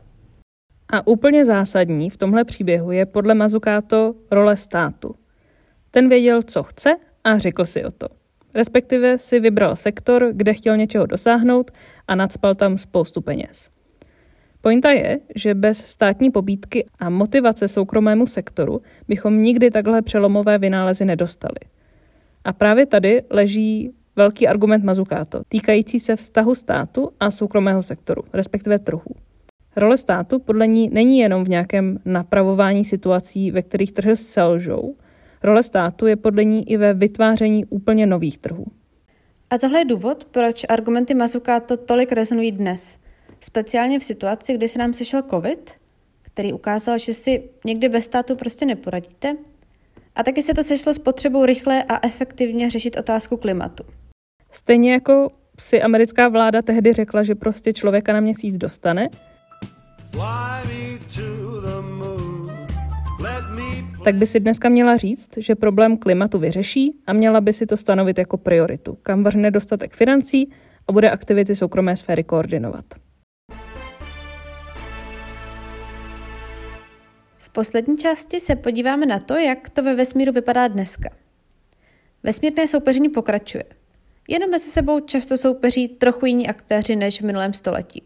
[0.90, 5.16] A úplně zásadní v tomhle příběhu je podle Mazukáto role státu.
[5.92, 8.08] Ten věděl, co chce a řekl si o to.
[8.56, 11.72] Respektive si vybral sektor, kde chtěl něčeho dosáhnout
[12.08, 13.70] a nadspal tam spoustu peněz.
[14.62, 21.06] Pointa je, že bez státní pobídky a motivace soukromému sektoru bychom nikdy takhle přelomové vynálezy
[21.06, 21.60] nedostali.
[22.44, 28.80] A právě tady leží velký argument Mazukáto, týkající se vztahu státu a soukromého sektoru, respektive
[28.80, 29.16] trhu.
[29.76, 34.96] Role státu podle ní není jenom v nějakém napravování situací, ve kterých trhy selžou.
[35.44, 38.66] Role státu je podle ní i ve vytváření úplně nových trhů.
[39.50, 42.98] A tohle je důvod, proč argumenty Mazukáto tolik rezonují dnes.
[43.44, 45.72] Speciálně v situaci, kdy se nám sešel COVID,
[46.22, 49.36] který ukázal, že si někdy bez státu prostě neporadíte.
[50.16, 53.84] A taky se to sešlo s potřebou rychle a efektivně řešit otázku klimatu.
[54.52, 59.10] Stejně jako si americká vláda tehdy řekla, že prostě člověka na měsíc dostane,
[64.04, 67.78] tak by si dneska měla říct, že problém klimatu vyřeší a měla by si to
[67.78, 70.52] stanovit jako prioritu, kam vrhne dostatek financí
[70.88, 72.86] a bude aktivity soukromé sféry koordinovat.
[77.52, 81.10] Poslední části se podíváme na to, jak to ve vesmíru vypadá dneska.
[82.24, 83.64] Vesmírné soupeření pokračuje.
[84.28, 88.04] Jenom mezi sebou často soupeří trochu jiní aktéři než v minulém století.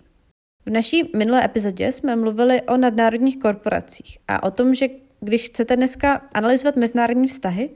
[0.66, 4.88] V naší minulé epizodě jsme mluvili o nadnárodních korporacích a o tom, že
[5.20, 7.70] když chcete dneska analyzovat mezinárodní vztahy,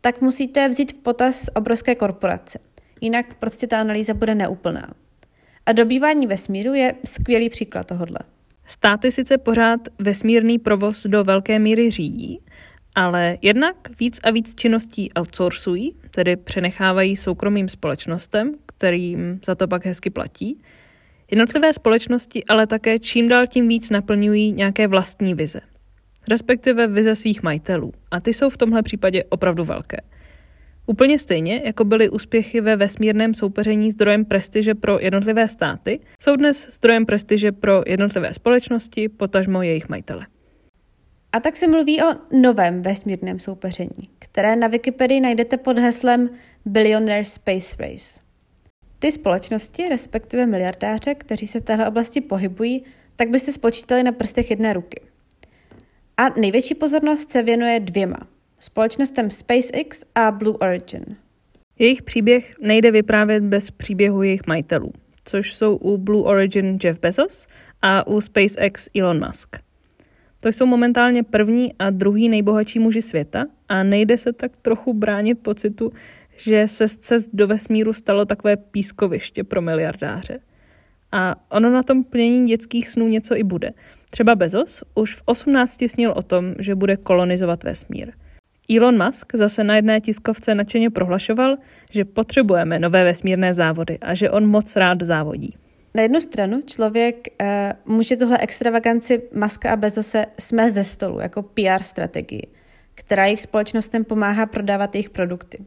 [0.00, 2.58] tak musíte vzít v potaz obrovské korporace.
[3.00, 4.94] Jinak prostě ta analýza bude neúplná.
[5.66, 8.18] A dobývání vesmíru je skvělý příklad tohohle.
[8.66, 12.40] Státy sice pořád vesmírný provoz do velké míry řídí,
[12.94, 19.86] ale jednak víc a víc činností outsourcují, tedy přenechávají soukromým společnostem, kterým za to pak
[19.86, 20.62] hezky platí.
[21.30, 25.60] Jednotlivé společnosti ale také čím dál tím víc naplňují nějaké vlastní vize,
[26.30, 27.92] respektive vize svých majitelů.
[28.10, 29.96] A ty jsou v tomhle případě opravdu velké.
[30.92, 36.68] Úplně stejně, jako byly úspěchy ve vesmírném soupeření zdrojem prestiže pro jednotlivé státy, jsou dnes
[36.70, 40.26] zdrojem prestiže pro jednotlivé společnosti, potažmo jejich majitele.
[41.32, 46.30] A tak se mluví o novém vesmírném soupeření, které na Wikipedii najdete pod heslem
[46.64, 48.20] Billionaire Space Race.
[48.98, 52.84] Ty společnosti, respektive miliardáře, kteří se v téhle oblasti pohybují,
[53.16, 55.00] tak byste spočítali na prstech jedné ruky.
[56.16, 58.31] A největší pozornost se věnuje dvěma.
[58.64, 61.04] Společnostem SpaceX a Blue Origin.
[61.78, 64.92] Jejich příběh nejde vyprávět bez příběhu jejich majitelů,
[65.24, 67.46] což jsou u Blue Origin Jeff Bezos
[67.82, 69.56] a u SpaceX Elon Musk.
[70.40, 75.38] To jsou momentálně první a druhý nejbohatší muži světa a nejde se tak trochu bránit
[75.38, 75.92] pocitu,
[76.36, 80.40] že se z cest do vesmíru stalo takové pískoviště pro miliardáře.
[81.12, 83.70] A ono na tom plnění dětských snů něco i bude.
[84.10, 88.12] Třeba Bezos už v 18 snil o tom, že bude kolonizovat vesmír.
[88.70, 91.56] Elon Musk zase na jedné tiskovce nadšeně prohlašoval,
[91.90, 95.56] že potřebujeme nové vesmírné závody a že on moc rád závodí.
[95.94, 97.28] Na jednu stranu člověk
[97.86, 102.46] uh, může tuhle extravaganci Maska a Bezose smést ze stolu jako PR strategii,
[102.94, 105.58] která jejich společnostem pomáhá prodávat jejich produkty.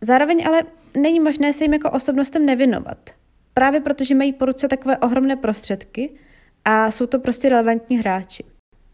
[0.00, 0.62] Zároveň ale
[0.96, 3.10] není možné se jim jako osobnostem nevinovat,
[3.54, 6.10] právě protože mají po ruce takové ohromné prostředky
[6.64, 8.44] a jsou to prostě relevantní hráči.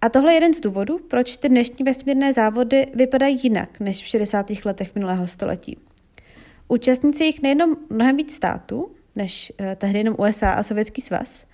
[0.03, 4.07] A tohle je jeden z důvodů, proč ty dnešní vesmírné závody vypadají jinak než v
[4.07, 4.47] 60.
[4.65, 5.79] letech minulého století.
[6.69, 11.47] Účastníci jich nejenom mnohem víc států, než uh, tehdy jenom USA a Sovětský svaz,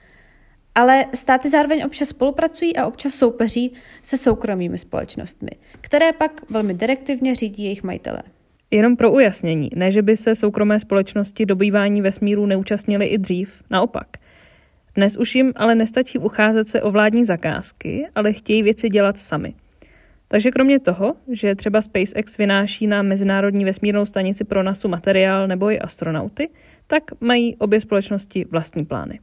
[0.74, 7.34] ale státy zároveň občas spolupracují a občas soupeří se soukromými společnostmi, které pak velmi direktivně
[7.34, 8.22] řídí jejich majitele.
[8.70, 14.06] Jenom pro ujasnění, ne že by se soukromé společnosti dobývání vesmíru neúčastnily i dřív, naopak.
[14.94, 19.54] Dnes už jim ale nestačí ucházet se o vládní zakázky, ale chtějí věci dělat sami.
[20.28, 25.70] Takže kromě toho, že třeba SpaceX vynáší na Mezinárodní vesmírnou stanici pro NASU materiál nebo
[25.70, 26.50] i astronauty,
[26.86, 29.20] tak mají obě společnosti vlastní plány.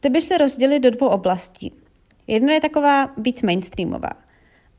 [0.00, 1.72] Ty by se rozdělily do dvou oblastí.
[2.26, 4.10] Jedna je taková víc mainstreamová,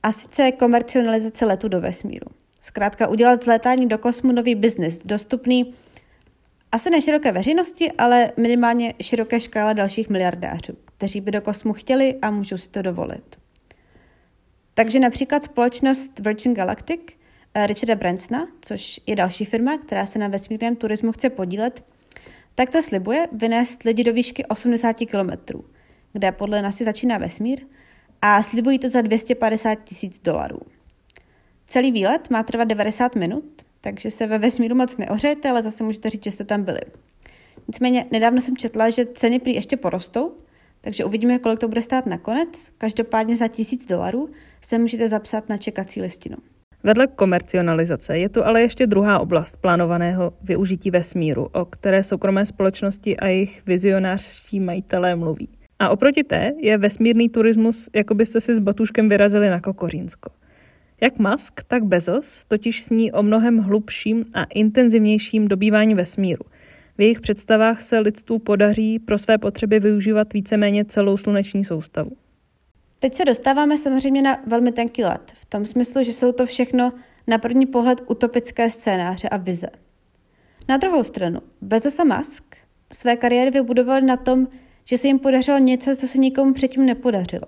[0.05, 2.27] a sice komercionalizace letu do vesmíru.
[2.61, 5.73] Zkrátka udělat z létání do kosmu nový biznis, dostupný
[6.75, 12.15] asi ne široké veřejnosti, ale minimálně široké škále dalších miliardářů, kteří by do kosmu chtěli
[12.21, 13.39] a můžou si to dovolit.
[14.73, 17.01] Takže například společnost Virgin Galactic
[17.53, 21.83] eh, Richarda Bransona, což je další firma, která se na vesmírném turismu chce podílet,
[22.55, 25.59] tak to slibuje vynést lidi do výšky 80 km,
[26.13, 27.61] kde podle nás začíná vesmír,
[28.21, 30.59] a slibují to za 250 tisíc dolarů.
[31.67, 36.09] Celý výlet má trvat 90 minut, takže se ve vesmíru moc neohřejete, ale zase můžete
[36.09, 36.79] říct, že jste tam byli.
[37.67, 40.31] Nicméně nedávno jsem četla, že ceny prý ještě porostou,
[40.81, 42.71] takže uvidíme, kolik to bude stát nakonec.
[42.77, 44.29] Každopádně za tisíc dolarů
[44.61, 46.37] se můžete zapsat na čekací listinu.
[46.83, 53.17] Vedle komercionalizace je tu ale ještě druhá oblast plánovaného využití vesmíru, o které soukromé společnosti
[53.17, 55.49] a jejich vizionářští majitelé mluví.
[55.79, 60.29] A oproti té je vesmírný turismus, jako byste si s batuškem vyrazili na Kokořínsko.
[61.01, 66.43] Jak Musk, tak Bezos totiž sní o mnohem hlubším a intenzivnějším dobývání vesmíru.
[66.97, 72.11] V jejich představách se lidstvu podaří pro své potřeby využívat víceméně celou sluneční soustavu.
[72.99, 76.89] Teď se dostáváme samozřejmě na velmi tenký let, v tom smyslu, že jsou to všechno
[77.27, 79.67] na první pohled utopické scénáře a vize.
[80.69, 82.43] Na druhou stranu, Bezos a Musk
[82.93, 84.47] své kariéry vybudovali na tom,
[84.83, 87.47] že se jim podařilo něco, co se nikomu předtím nepodařilo.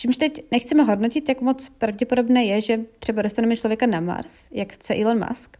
[0.00, 4.72] Čímž teď nechceme hodnotit, jak moc pravděpodobné je, že třeba dostaneme člověka na Mars, jak
[4.72, 5.56] chce Elon Musk.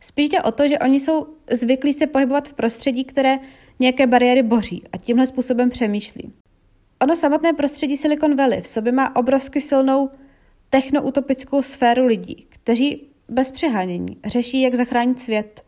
[0.00, 3.38] Spíš jde o to, že oni jsou zvyklí se pohybovat v prostředí, které
[3.78, 6.32] nějaké bariéry boří a tímhle způsobem přemýšlí.
[7.02, 10.10] Ono samotné prostředí Silicon Valley v sobě má obrovsky silnou
[10.70, 15.64] technoutopickou sféru lidí, kteří bez přehánění řeší, jak zachránit svět.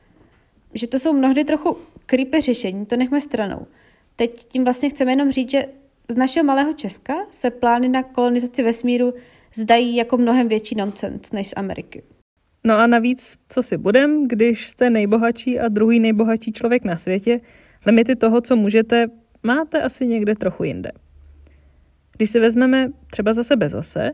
[0.75, 1.77] Že to jsou mnohdy trochu
[2.07, 3.67] creepy řešení, to nechme stranou.
[4.17, 5.67] Teď tím vlastně chceme jenom říct, že
[6.09, 9.15] z našeho malého Česka se plány na kolonizaci vesmíru
[9.55, 12.03] zdají jako mnohem větší nonsens než z Ameriky.
[12.65, 17.41] No a navíc, co si budem, když jste nejbohatší a druhý nejbohatší člověk na světě,
[17.87, 19.07] limity toho, co můžete,
[19.43, 20.93] máte asi někde trochu jinde.
[22.17, 24.11] Když si vezmeme třeba zase Bezose,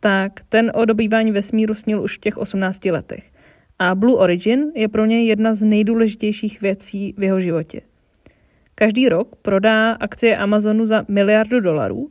[0.00, 3.30] tak ten o dobývání vesmíru snil už v těch 18 letech.
[3.78, 7.80] A Blue Origin je pro něj jedna z nejdůležitějších věcí v jeho životě.
[8.78, 12.10] Každý rok prodá akcie Amazonu za miliardu dolarů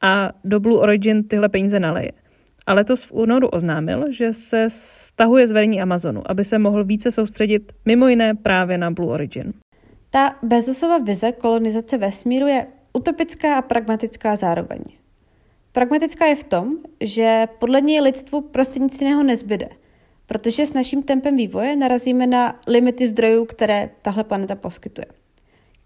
[0.00, 2.12] a do Blue Origin tyhle peníze naleje.
[2.66, 7.10] A letos v únoru oznámil, že se stahuje z vedení Amazonu, aby se mohl více
[7.10, 9.52] soustředit mimo jiné právě na Blue Origin.
[10.10, 14.80] Ta Bezosova vize kolonizace vesmíru je utopická a pragmatická zároveň.
[15.72, 19.68] Pragmatická je v tom, že podle něj lidstvu prostě nic jiného nezbyde,
[20.26, 25.06] protože s naším tempem vývoje narazíme na limity zdrojů, které tahle planeta poskytuje.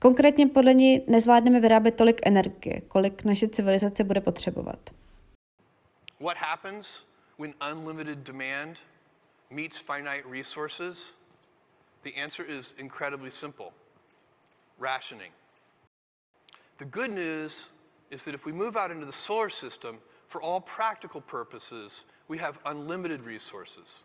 [0.02, 4.78] Konkrétně podle ní nezvládneme vyrábět tolik energie, kolik naše civilizace bude potřebovat.
[6.20, 6.86] What happens
[7.38, 8.78] when unlimited demand
[9.50, 11.14] meets finite resources?
[12.02, 13.66] The answer is incredibly simple.
[14.78, 15.32] Rationing.
[16.78, 17.66] The good news
[18.10, 22.38] is that if we move out into the solar system, for all practical purposes, we
[22.38, 24.04] have unlimited resources.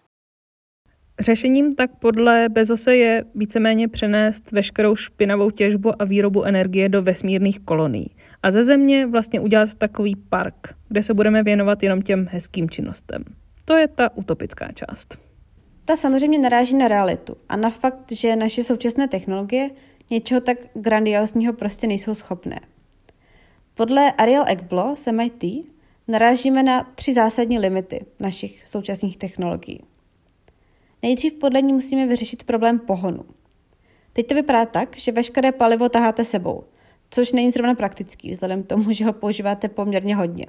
[1.19, 7.59] Řešením tak podle Bezose je víceméně přenést veškerou špinavou těžbu a výrobu energie do vesmírných
[7.59, 12.69] kolonií a ze země vlastně udělat takový park, kde se budeme věnovat jenom těm hezkým
[12.69, 13.23] činnostem.
[13.65, 15.17] To je ta utopická část.
[15.85, 19.69] Ta samozřejmě naráží na realitu a na fakt, že naše současné technologie
[20.11, 22.59] něčeho tak grandiózního prostě nejsou schopné.
[23.73, 25.43] Podle Ariel Ekblo z MIT
[26.07, 29.81] narážíme na tři zásadní limity našich současných technologií.
[31.05, 33.25] Nejdřív podle ní musíme vyřešit problém pohonu.
[34.13, 36.63] Teď to vypadá tak, že veškeré palivo taháte sebou,
[37.09, 40.45] což není zrovna praktický, vzhledem k tomu, že ho používáte poměrně hodně.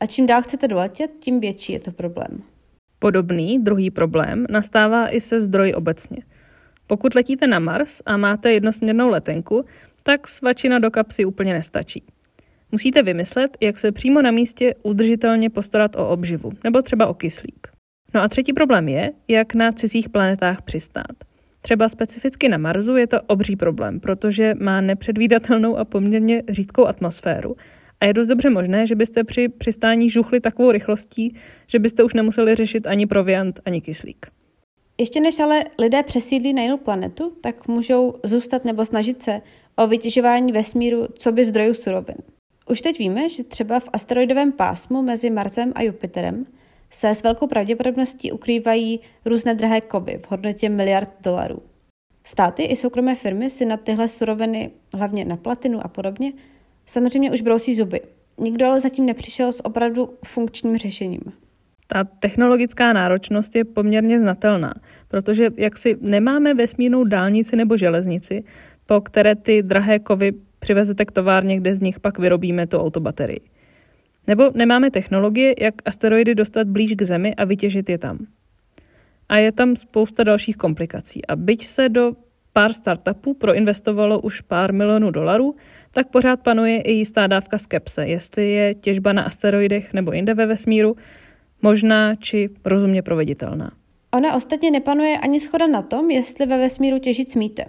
[0.00, 2.42] A čím dál chcete doletět, tím větší je to problém.
[2.98, 6.18] Podobný druhý problém nastává i se zdroji obecně.
[6.86, 9.64] Pokud letíte na Mars a máte jednosměrnou letenku,
[10.02, 12.02] tak svačina do kapsy úplně nestačí.
[12.72, 17.71] Musíte vymyslet, jak se přímo na místě udržitelně postarat o obživu, nebo třeba o kyslík.
[18.14, 21.12] No a třetí problém je, jak na cizích planetách přistát.
[21.60, 27.56] Třeba specificky na Marsu je to obří problém, protože má nepředvídatelnou a poměrně řídkou atmosféru
[28.00, 31.34] a je dost dobře možné, že byste při přistání žuchli takovou rychlostí,
[31.66, 34.26] že byste už nemuseli řešit ani proviant, ani kyslík.
[34.98, 39.40] Ještě než ale lidé přesídlí na jinou planetu, tak můžou zůstat nebo snažit se
[39.76, 42.16] o vytěžování vesmíru co by zdrojů surovin.
[42.70, 46.44] Už teď víme, že třeba v asteroidovém pásmu mezi Marsem a Jupiterem
[46.92, 51.62] se s velkou pravděpodobností ukrývají různé drahé kovy v hodnotě miliard dolarů.
[52.24, 56.32] Státy i soukromé firmy si na tyhle suroviny, hlavně na platinu a podobně,
[56.86, 58.00] samozřejmě už brousí zuby.
[58.38, 61.20] Nikdo ale zatím nepřišel s opravdu funkčním řešením.
[61.86, 64.74] Ta technologická náročnost je poměrně znatelná,
[65.08, 68.44] protože jak si nemáme vesmírnou dálnici nebo železnici,
[68.86, 73.40] po které ty drahé kovy přivezete k továrně, kde z nich pak vyrobíme tu autobaterii.
[74.26, 78.18] Nebo nemáme technologie, jak asteroidy dostat blíž k Zemi a vytěžit je tam.
[79.28, 81.26] A je tam spousta dalších komplikací.
[81.26, 82.12] A byť se do
[82.52, 85.54] pár startupů proinvestovalo už pár milionů dolarů,
[85.90, 90.46] tak pořád panuje i jistá dávka skepse, jestli je těžba na asteroidech nebo jinde ve
[90.46, 90.96] vesmíru
[91.62, 93.72] možná či rozumně proveditelná.
[94.14, 97.64] Ona ostatně nepanuje ani schoda na tom, jestli ve vesmíru těžit smíte.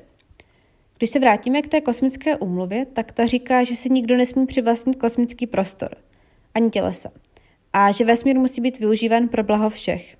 [0.97, 4.95] Když se vrátíme k té kosmické úmluvě, tak ta říká, že se nikdo nesmí přivlastnit
[4.95, 5.89] kosmický prostor–
[6.55, 7.09] ani tělesa.
[7.73, 10.17] A že vesmír musí být využíván pro blaho všech.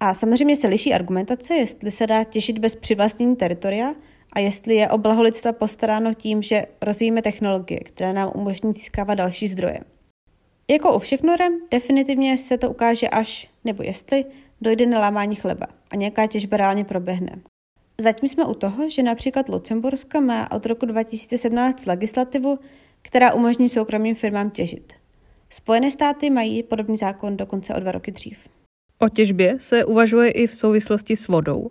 [0.00, 3.94] A samozřejmě se liší argumentace, jestli se dá těžit bez přivlastnění teritoria
[4.32, 9.14] a jestli je o blaho lidstva postaráno tím, že rozvíjíme technologie, které nám umožní získávat
[9.14, 9.80] další zdroje.
[10.70, 14.24] Jako u všech norem, definitivně se to ukáže až, nebo jestli,
[14.60, 17.40] dojde na lámání chleba a nějaká těžba reálně proběhne.
[18.00, 22.58] Zatím jsme u toho, že například Lucembursko má od roku 2017 legislativu,
[23.02, 24.92] která umožní soukromým firmám těžit.
[25.54, 28.38] Spojené státy mají podobný zákon dokonce o dva roky dřív.
[28.98, 31.70] O těžbě se uvažuje i v souvislosti s vodou.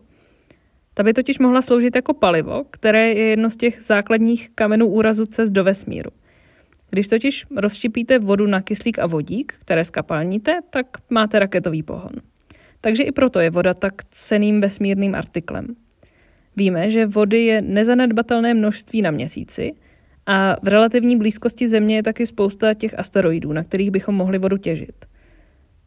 [0.93, 5.25] Ta by totiž mohla sloužit jako palivo, které je jedno z těch základních kamenů úrazu
[5.25, 6.11] cest do vesmíru.
[6.89, 12.11] Když totiž rozštěpíte vodu na kyslík a vodík, které skapalníte, tak máte raketový pohon.
[12.81, 15.75] Takže i proto je voda tak ceným vesmírným artiklem.
[16.55, 19.73] Víme, že vody je nezanedbatelné množství na měsíci
[20.25, 24.57] a v relativní blízkosti Země je taky spousta těch asteroidů, na kterých bychom mohli vodu
[24.57, 25.05] těžit.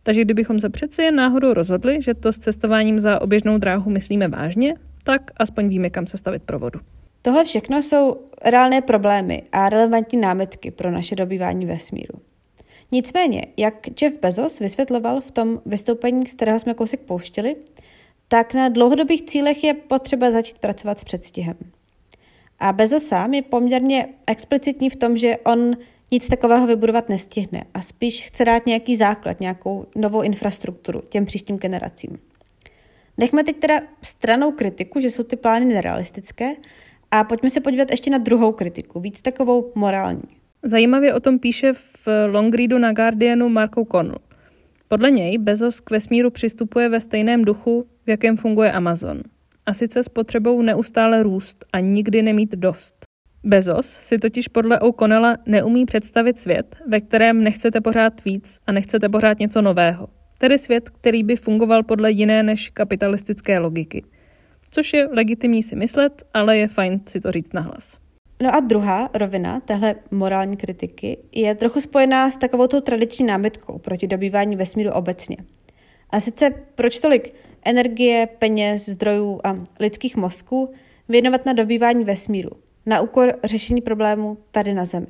[0.02, 4.28] Takže kdybychom se přeci jen náhodou rozhodli, že to s cestováním za oběžnou dráhu myslíme
[4.28, 4.74] vážně,
[5.04, 6.80] tak aspoň víme, kam se stavit pro vodu.
[7.22, 12.18] Tohle všechno jsou reálné problémy a relevantní námitky pro naše dobývání vesmíru.
[12.92, 17.56] Nicméně, jak Jeff Bezos vysvětloval v tom vystoupení, z kterého jsme kousek pouštěli,
[18.28, 21.56] tak na dlouhodobých cílech je potřeba začít pracovat s předstihem.
[22.64, 25.76] A Bezos sám je poměrně explicitní v tom, že on
[26.12, 31.56] nic takového vybudovat nestihne a spíš chce dát nějaký základ, nějakou novou infrastrukturu těm příštím
[31.56, 32.18] generacím.
[33.18, 36.54] Nechme teď teda stranou kritiku, že jsou ty plány nerealistické
[37.10, 40.28] a pojďme se podívat ještě na druhou kritiku, víc takovou morální.
[40.62, 44.18] Zajímavě o tom píše v longreadu na Guardianu Marko Connell.
[44.88, 49.22] Podle něj Bezos k vesmíru přistupuje ve stejném duchu, v jakém funguje Amazon.
[49.66, 52.94] A sice s potřebou neustále růst a nikdy nemít dost.
[53.44, 59.08] Bezos si totiž podle O'Connella neumí představit svět, ve kterém nechcete pořád víc a nechcete
[59.08, 60.08] pořád něco nového.
[60.38, 64.04] Tedy svět, který by fungoval podle jiné než kapitalistické logiky.
[64.70, 67.98] Což je legitimní si myslet, ale je fajn si to říct nahlas.
[68.42, 74.06] No a druhá rovina téhle morální kritiky je trochu spojená s takovou tradiční námitkou proti
[74.06, 75.36] dobývání vesmíru obecně.
[76.10, 77.34] A sice proč tolik
[77.64, 80.70] energie, peněz, zdrojů a lidských mozků
[81.08, 82.50] věnovat na dobývání vesmíru,
[82.86, 85.06] na úkor řešení problémů tady na Zemi.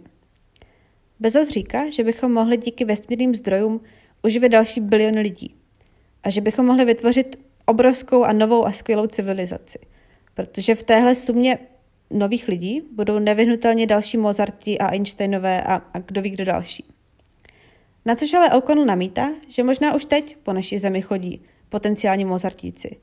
[1.20, 3.80] Bezos říká, že bychom mohli díky vesmírným zdrojům
[4.22, 5.54] uživit další biliony lidí
[6.22, 9.78] a že bychom mohli vytvořit obrovskou a novou a skvělou civilizaci,
[10.34, 11.58] protože v téhle sumě
[12.10, 16.84] nových lidí budou nevyhnutelně další Mozarti a Einsteinové a, a kdo ví kdo další.
[18.04, 22.96] Na což ale O'Connell namítá, že možná už teď po naší zemi chodí potenciální Mozartíci.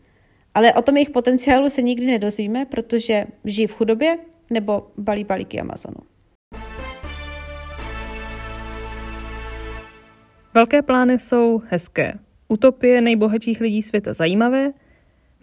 [0.53, 4.17] Ale o tom jejich potenciálu se nikdy nedozvíme, protože žijí v chudobě
[4.49, 5.97] nebo balí balíky Amazonu.
[10.53, 12.13] Velké plány jsou hezké.
[12.47, 14.71] Utopie nejbohatších lidí světa zajímavé,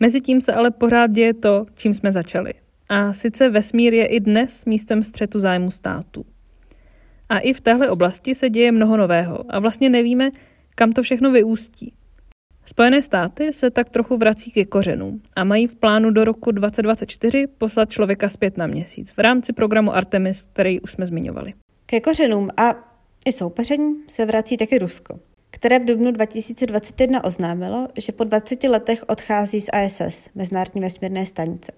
[0.01, 2.53] mezitím se ale pořád děje to, čím jsme začali.
[2.89, 6.25] A sice vesmír je i dnes místem střetu zájmu státu.
[7.29, 10.31] A i v téhle oblasti se děje mnoho nového a vlastně nevíme,
[10.75, 11.95] kam to všechno vyústí.
[12.69, 17.47] Spojené státy se tak trochu vrací ke kořenům a mají v plánu do roku 2024
[17.47, 21.55] poslat člověka zpět na měsíc v rámci programu Artemis, který už jsme zmiňovali.
[21.87, 22.75] Ke kořenům a
[23.27, 25.19] i soupeření se vrací taky Rusko,
[25.51, 31.73] které v dubnu 2021 oznámilo, že po 20 letech odchází z ISS, Mezinárodní vesmírné stanice.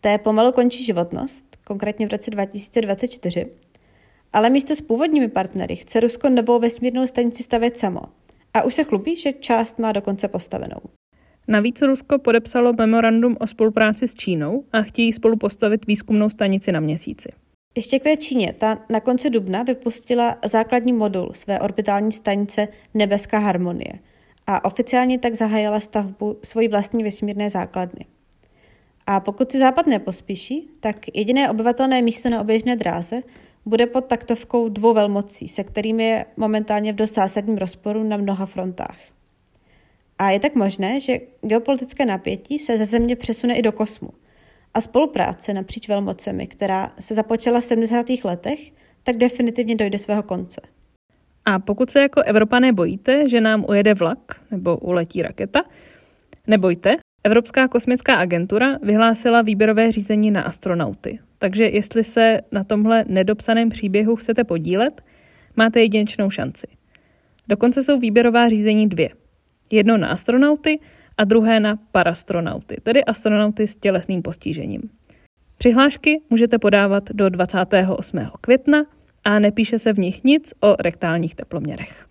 [0.00, 3.46] Té pomalu končí životnost, konkrétně v roce 2024,
[4.32, 8.00] ale místo s původními partnery chce Rusko novou vesmírnou stanici stavět samo
[8.54, 10.80] a už se chlubí, že část má dokonce postavenou.
[11.48, 16.80] Navíc Rusko podepsalo memorandum o spolupráci s Čínou a chtějí spolu postavit výzkumnou stanici na
[16.80, 17.28] měsíci.
[17.76, 18.54] Ještě k té Číně.
[18.58, 23.92] Ta na konci dubna vypustila základní modul své orbitální stanice Nebeská harmonie
[24.46, 28.06] a oficiálně tak zahájila stavbu svojí vlastní vesmírné základny.
[29.06, 33.22] A pokud si Západ nepospíší, tak jediné obyvatelné místo na oběžné dráze
[33.70, 38.46] bude pod taktovkou dvou velmocí, se kterými je momentálně v dost zásadním rozporu na mnoha
[38.46, 38.98] frontách.
[40.18, 44.10] A je tak možné, že geopolitické napětí se ze Země přesune i do kosmu–
[44.74, 48.06] a spolupráce napříč velmocemi, která se započala v 70.
[48.24, 48.60] letech,
[49.02, 50.60] tak definitivně dojde svého konce.
[51.44, 55.62] A pokud se jako Evropané bojíte, že nám ujede vlak nebo uletí raketa,
[56.46, 61.18] nebojte, Evropská kosmická agentura vyhlásila výběrové řízení na astronauty.
[61.38, 65.02] Takže jestli se na tomhle nedopsaném příběhu chcete podílet,
[65.56, 66.66] máte jedinečnou šanci.
[67.48, 69.10] Dokonce jsou výběrová řízení dvě.
[69.70, 70.80] Jedno na astronauty
[71.18, 74.90] a druhé na parastronauty, tedy astronauty s tělesným postižením.
[75.58, 78.18] Přihlášky můžete podávat do 28.
[78.40, 78.84] května
[79.24, 82.09] a nepíše se v nich nic o rektálních teploměrech.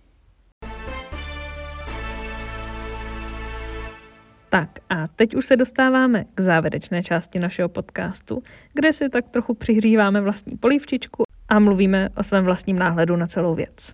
[4.50, 8.44] Tak a teď už se dostáváme k závěrečné části našeho podcastu,
[8.74, 13.56] kde si tak trochu přihříváme vlastní polívčičku a mluvíme o svém vlastním náhledu na celou
[13.56, 13.94] věc.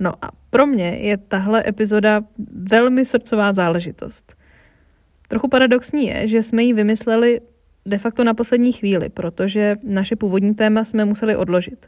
[0.00, 2.20] No a pro mě je tahle epizoda
[2.54, 4.36] velmi srdcová záležitost.
[5.28, 7.40] Trochu paradoxní je, že jsme ji vymysleli
[7.86, 11.86] de facto na poslední chvíli, protože naše původní téma jsme museli odložit.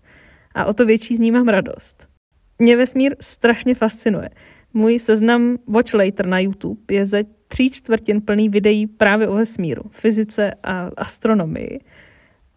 [0.54, 2.08] A o to větší z ní mám radost.
[2.58, 4.28] Mě vesmír strašně fascinuje.
[4.74, 9.82] Můj seznam Watch Later na YouTube je ze tří čtvrtin plný videí právě o vesmíru,
[9.90, 11.80] fyzice a astronomii.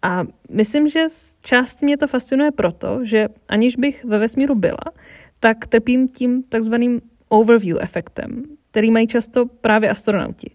[0.01, 1.07] A myslím, že
[1.41, 4.93] část mě to fascinuje proto, že aniž bych ve vesmíru byla,
[5.39, 10.51] tak trpím tím takzvaným overview efektem, který mají často právě astronauti.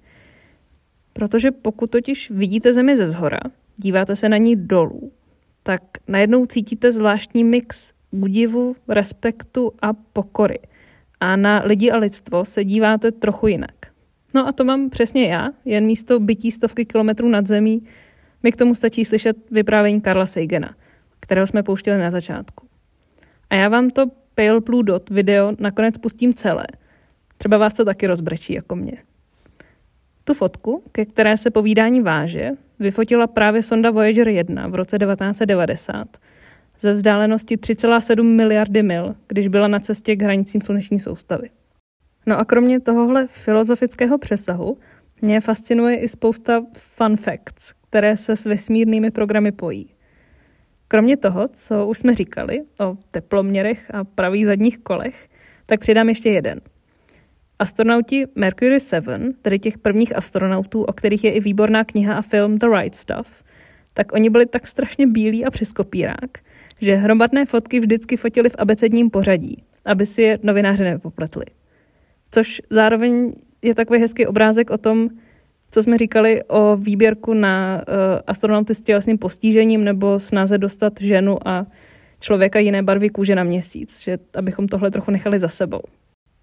[1.13, 3.41] Protože pokud totiž vidíte Zemi ze zhora,
[3.77, 5.13] díváte se na ní dolů,
[5.63, 10.59] tak najednou cítíte zvláštní mix údivu, respektu a pokory.
[11.21, 13.75] A na lidi a lidstvo se díváte trochu jinak.
[14.35, 17.83] No a to mám přesně já, jen místo bytí stovky kilometrů nad zemí
[18.43, 20.75] mi k tomu stačí slyšet vyprávění Karla Seigena,
[21.21, 22.67] kterého jsme pouštěli na začátku.
[23.51, 26.65] A já vám to Pale Blue Dot video nakonec pustím celé.
[27.39, 28.97] Třeba vás to taky rozbrečí jako mě.
[30.25, 36.09] Tu fotku, ke které se povídání váže, vyfotila právě sonda Voyager 1 v roce 1990
[36.81, 41.51] ze vzdálenosti 3,7 miliardy mil, když byla na cestě k hranicím sluneční soustavy.
[42.27, 44.79] No a kromě tohohle filozofického přesahu
[45.21, 49.91] mě fascinuje i spousta fun facts, které se s vesmírnými programy pojí.
[50.89, 55.29] Kromě toho, co už jsme říkali o teploměrech a pravých zadních kolech,
[55.67, 56.61] tak přidám ještě jeden.
[57.59, 62.59] Astronauti Mercury 7, tedy těch prvních astronautů, o kterých je i výborná kniha a film
[62.59, 63.45] The Right Stuff,
[63.95, 66.39] tak oni byli tak strašně bílí a přes kopírák,
[66.81, 71.45] že hromadné fotky vždycky fotili v abecedním pořadí, aby si je novináři nepopletli.
[72.31, 75.09] Což zároveň je takový hezký obrázek o tom,
[75.71, 77.95] co jsme říkali o výběrku na uh,
[78.27, 81.67] astronauty s tělesným postižením nebo snaze dostat ženu a
[82.21, 85.81] člověka jiné barvy kůže na měsíc, že abychom tohle trochu nechali za sebou.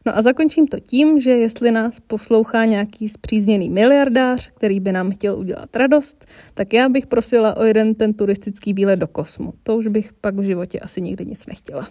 [0.06, 5.12] No a zakončím to tím, že jestli nás poslouchá nějaký zpřízněný miliardář, který by nám
[5.12, 9.54] chtěl udělat radost, tak já bych prosila o jeden ten turistický výlet do kosmu.
[9.64, 11.88] To už bych pak v životě asi nikdy nic nechtěla.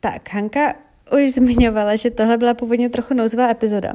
[0.00, 0.74] Tak, Hanka
[1.22, 3.92] už zmiňovala, že tohle byla původně trochu nouzová epizoda.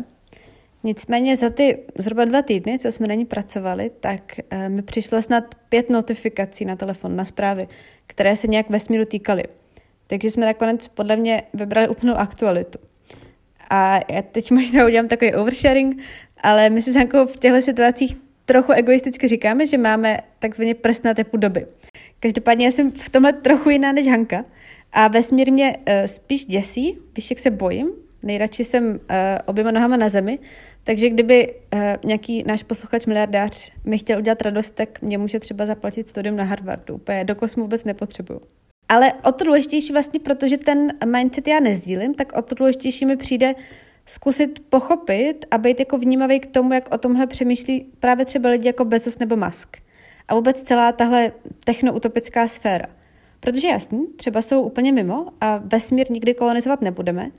[0.84, 5.22] Nicméně za ty zhruba dva týdny, co jsme na ní pracovali, tak uh, mi přišlo
[5.22, 7.68] snad pět notifikací na telefon, na zprávy,
[8.08, 9.44] které se nějak vesmíru týkaly.
[10.08, 12.80] Takže jsme nakonec podle mě vybrali úplnou aktualitu.
[13.70, 15.98] A já teď možná udělám takový oversharing,
[16.42, 18.16] ale my si s Hankou v těchto situacích
[18.46, 21.66] trochu egoisticky říkáme, že máme takzvaně prst na tepu doby.
[22.20, 24.46] Každopádně já jsem v tomhle trochu jiná než Hanka
[24.92, 27.92] a vesmír mě uh, spíš děsí, víš, jak se bojím,
[28.24, 28.98] nejradši jsem uh,
[29.46, 30.40] oběma nohama na zemi,
[30.84, 35.66] takže kdyby uh, nějaký náš posluchač miliardář mi chtěl udělat radost, tak mě může třeba
[35.66, 36.96] zaplatit studium na Harvardu.
[36.96, 38.42] Úplně do kosmu vůbec nepotřebuju.
[38.90, 43.18] Ale o to důležitější vlastně, protože ten mindset já nezdílím, tak o to důležitější mi
[43.18, 43.56] přijde
[44.06, 48.68] zkusit pochopit a být jako vnímavý k tomu, jak o tomhle přemýšlí právě třeba lidi
[48.68, 49.78] jako Bezos nebo Musk.
[50.28, 51.32] A vůbec celá tahle
[51.64, 52.86] technoutopická sféra.
[53.40, 57.32] Protože jasný, třeba jsou úplně mimo a vesmír nikdy kolonizovat nebudeme,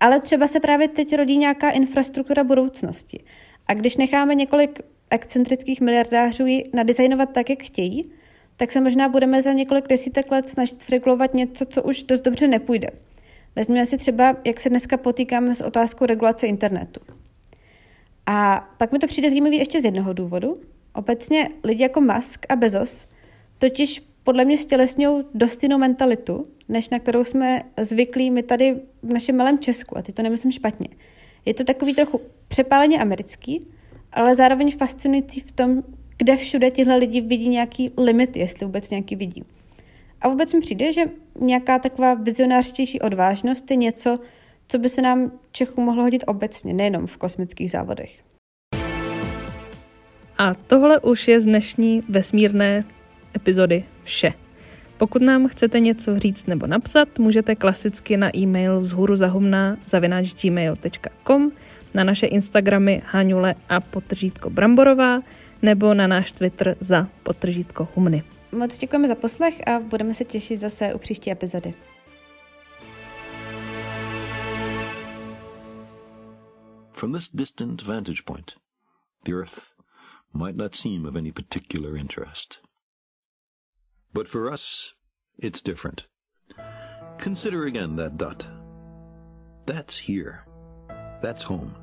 [0.00, 3.24] ale třeba se právě teď rodí nějaká infrastruktura budoucnosti.
[3.66, 4.80] A když necháme několik
[5.10, 8.12] excentrických miliardářů ji nadizajnovat tak, jak chtějí,
[8.56, 12.48] tak se možná budeme za několik desítek let snažit regulovat něco, co už dost dobře
[12.48, 12.88] nepůjde.
[13.56, 17.00] Vezměme si třeba, jak se dneska potýkáme s otázkou regulace internetu.
[18.26, 20.56] A pak mi to přijde zajímavý ještě z jednoho důvodu.
[20.94, 23.06] Obecně lidi jako Musk a Bezos
[23.58, 29.12] totiž podle mě stělesňují dost jinou mentalitu, než na kterou jsme zvyklí my tady v
[29.12, 29.98] našem malém Česku.
[29.98, 30.88] A ty to nemyslím špatně.
[31.44, 33.64] Je to takový trochu přepáleně americký,
[34.12, 35.82] ale zároveň fascinující v tom,
[36.22, 39.44] kde všude tihle lidi vidí nějaký limit, jestli vůbec nějaký vidí.
[40.20, 41.04] A vůbec mi přijde, že
[41.40, 44.18] nějaká taková vizionářtější odvážnost je něco,
[44.68, 48.22] co by se nám Čechů mohlo hodit obecně, nejenom v kosmických závodech.
[50.38, 52.84] A tohle už je z dnešní vesmírné
[53.36, 54.32] epizody vše.
[54.98, 61.52] Pokud nám chcete něco říct nebo napsat, můžete klasicky na e-mail vzhůru zahumna zavináč gmail.com,
[61.94, 65.20] na naše Instagramy Haňule a potržítko Bramborová,
[65.62, 68.22] nebo na náš Twitter za potržítko Humny.
[68.52, 71.74] Moc děkujeme za poslech a budeme se těšit zase u příští epizody.
[76.92, 78.52] From this distant vantage point,
[79.24, 79.58] the Earth
[80.34, 82.58] might not seem of any particular interest.
[84.14, 84.94] But for us,
[85.38, 86.02] it's different.
[87.24, 88.46] Consider again that dot.
[89.66, 90.44] That's here.
[91.22, 91.74] That's home.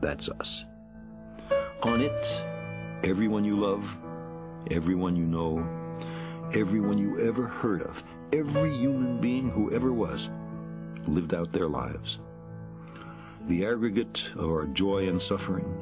[0.00, 0.64] That's us.
[1.82, 2.42] On it,
[3.04, 3.84] everyone you love,
[4.70, 5.58] everyone you know,
[6.52, 10.28] everyone you ever heard of, every human being who ever was,
[11.06, 12.18] lived out their lives.
[13.46, 15.72] The aggregate of our joy and suffering,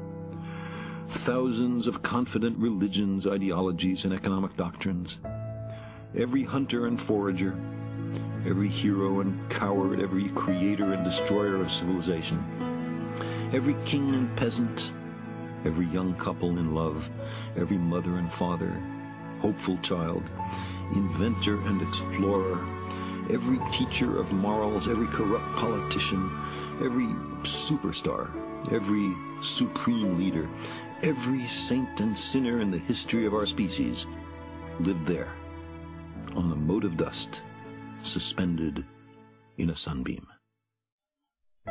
[1.25, 5.19] thousands of confident religions, ideologies, and economic doctrines,
[6.17, 7.59] every hunter and forager,
[8.47, 14.93] every hero and coward, every creator and destroyer of civilization, every king and peasant,
[15.67, 17.09] every young couple in love,
[17.57, 18.81] every mother and father,
[19.41, 20.23] hopeful child,
[20.95, 22.65] inventor and explorer,
[23.31, 26.31] every teacher of morals, every corrupt politician,
[26.83, 27.07] every
[27.43, 28.31] superstar,
[28.73, 29.13] every
[29.43, 30.49] supreme leader,
[31.03, 34.07] every saint and sinner in the history of our species
[34.79, 35.33] lived there,
[36.37, 37.41] on the mote of dust,
[38.05, 38.85] suspended
[39.59, 40.27] in a sunbeam.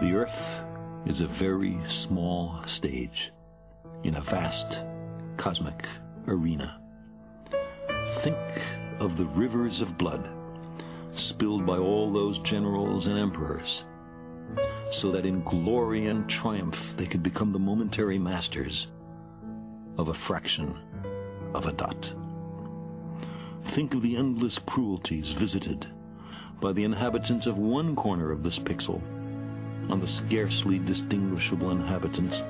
[0.02, 0.60] The earth
[1.06, 3.32] is a very small stage
[4.06, 4.82] in a vast
[5.36, 5.84] cosmic
[6.28, 6.80] arena.
[8.20, 8.38] Think
[9.00, 10.30] of the rivers of blood
[11.12, 13.84] spilled by all those generals and emperors,
[14.92, 18.88] so that in glory and triumph they could become the momentary masters
[19.98, 20.78] of a fraction
[21.56, 22.12] of a dot.
[23.70, 25.88] Think of the endless cruelties visited
[26.62, 29.02] by the inhabitants of one corner of this pixel
[29.90, 32.42] on the scarcely distinguishable inhabitants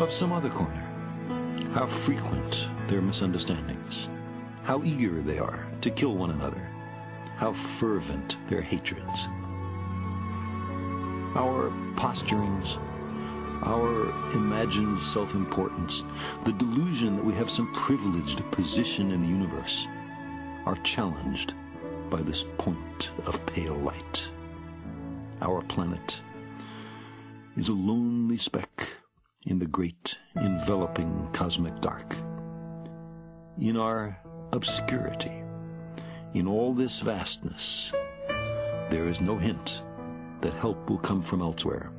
[0.00, 0.86] of some other corner.
[1.74, 2.56] How frequent
[2.88, 4.08] their misunderstandings,
[4.62, 6.66] how eager they are to kill one another,
[7.36, 9.20] how fervent their hatreds.
[11.36, 12.78] Our posturings,
[13.62, 16.02] our imagined self-importance,
[16.46, 19.86] the delusion that we have some privileged position in the universe,
[20.64, 21.52] are challenged
[22.08, 24.24] by this point of pale light.
[25.42, 26.16] Our planet
[27.56, 28.88] is a lonely speck
[29.46, 32.14] in the great enveloping cosmic dark.
[33.58, 34.18] In our
[34.52, 35.42] obscurity,
[36.34, 37.90] in all this vastness,
[38.90, 39.82] there is no hint
[40.42, 41.90] that help will come from elsewhere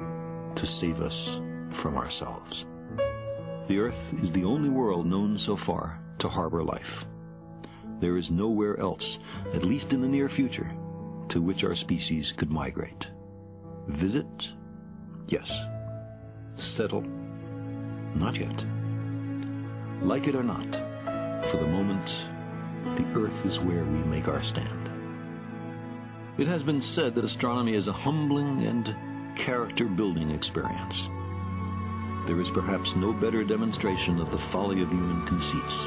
[0.55, 1.39] to save us
[1.71, 2.65] from ourselves.
[3.67, 7.05] The Earth is the only world known so far to harbor life.
[7.99, 9.19] There is nowhere else,
[9.53, 10.71] at least in the near future,
[11.29, 13.07] to which our species could migrate.
[13.87, 14.49] Visit?
[15.27, 15.55] Yes.
[16.55, 17.05] Settle?
[18.15, 18.63] Not yet.
[20.01, 20.71] Like it or not,
[21.49, 22.15] for the moment,
[22.97, 24.89] the Earth is where we make our stand.
[26.37, 28.95] It has been said that astronomy is a humbling and
[29.37, 31.07] character-building experience.
[32.25, 35.85] There is perhaps no better demonstration of the folly of human conceits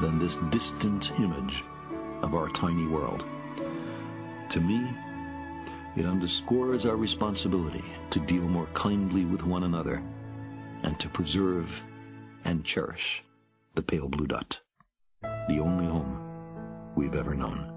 [0.00, 1.62] than this distant image
[2.22, 3.24] of our tiny world.
[4.50, 4.90] To me,
[5.96, 10.02] it underscores our responsibility to deal more kindly with one another
[10.82, 11.68] and to preserve
[12.44, 13.22] and cherish
[13.74, 14.58] the pale blue dot,
[15.22, 16.18] the only home
[16.96, 17.71] we've ever known.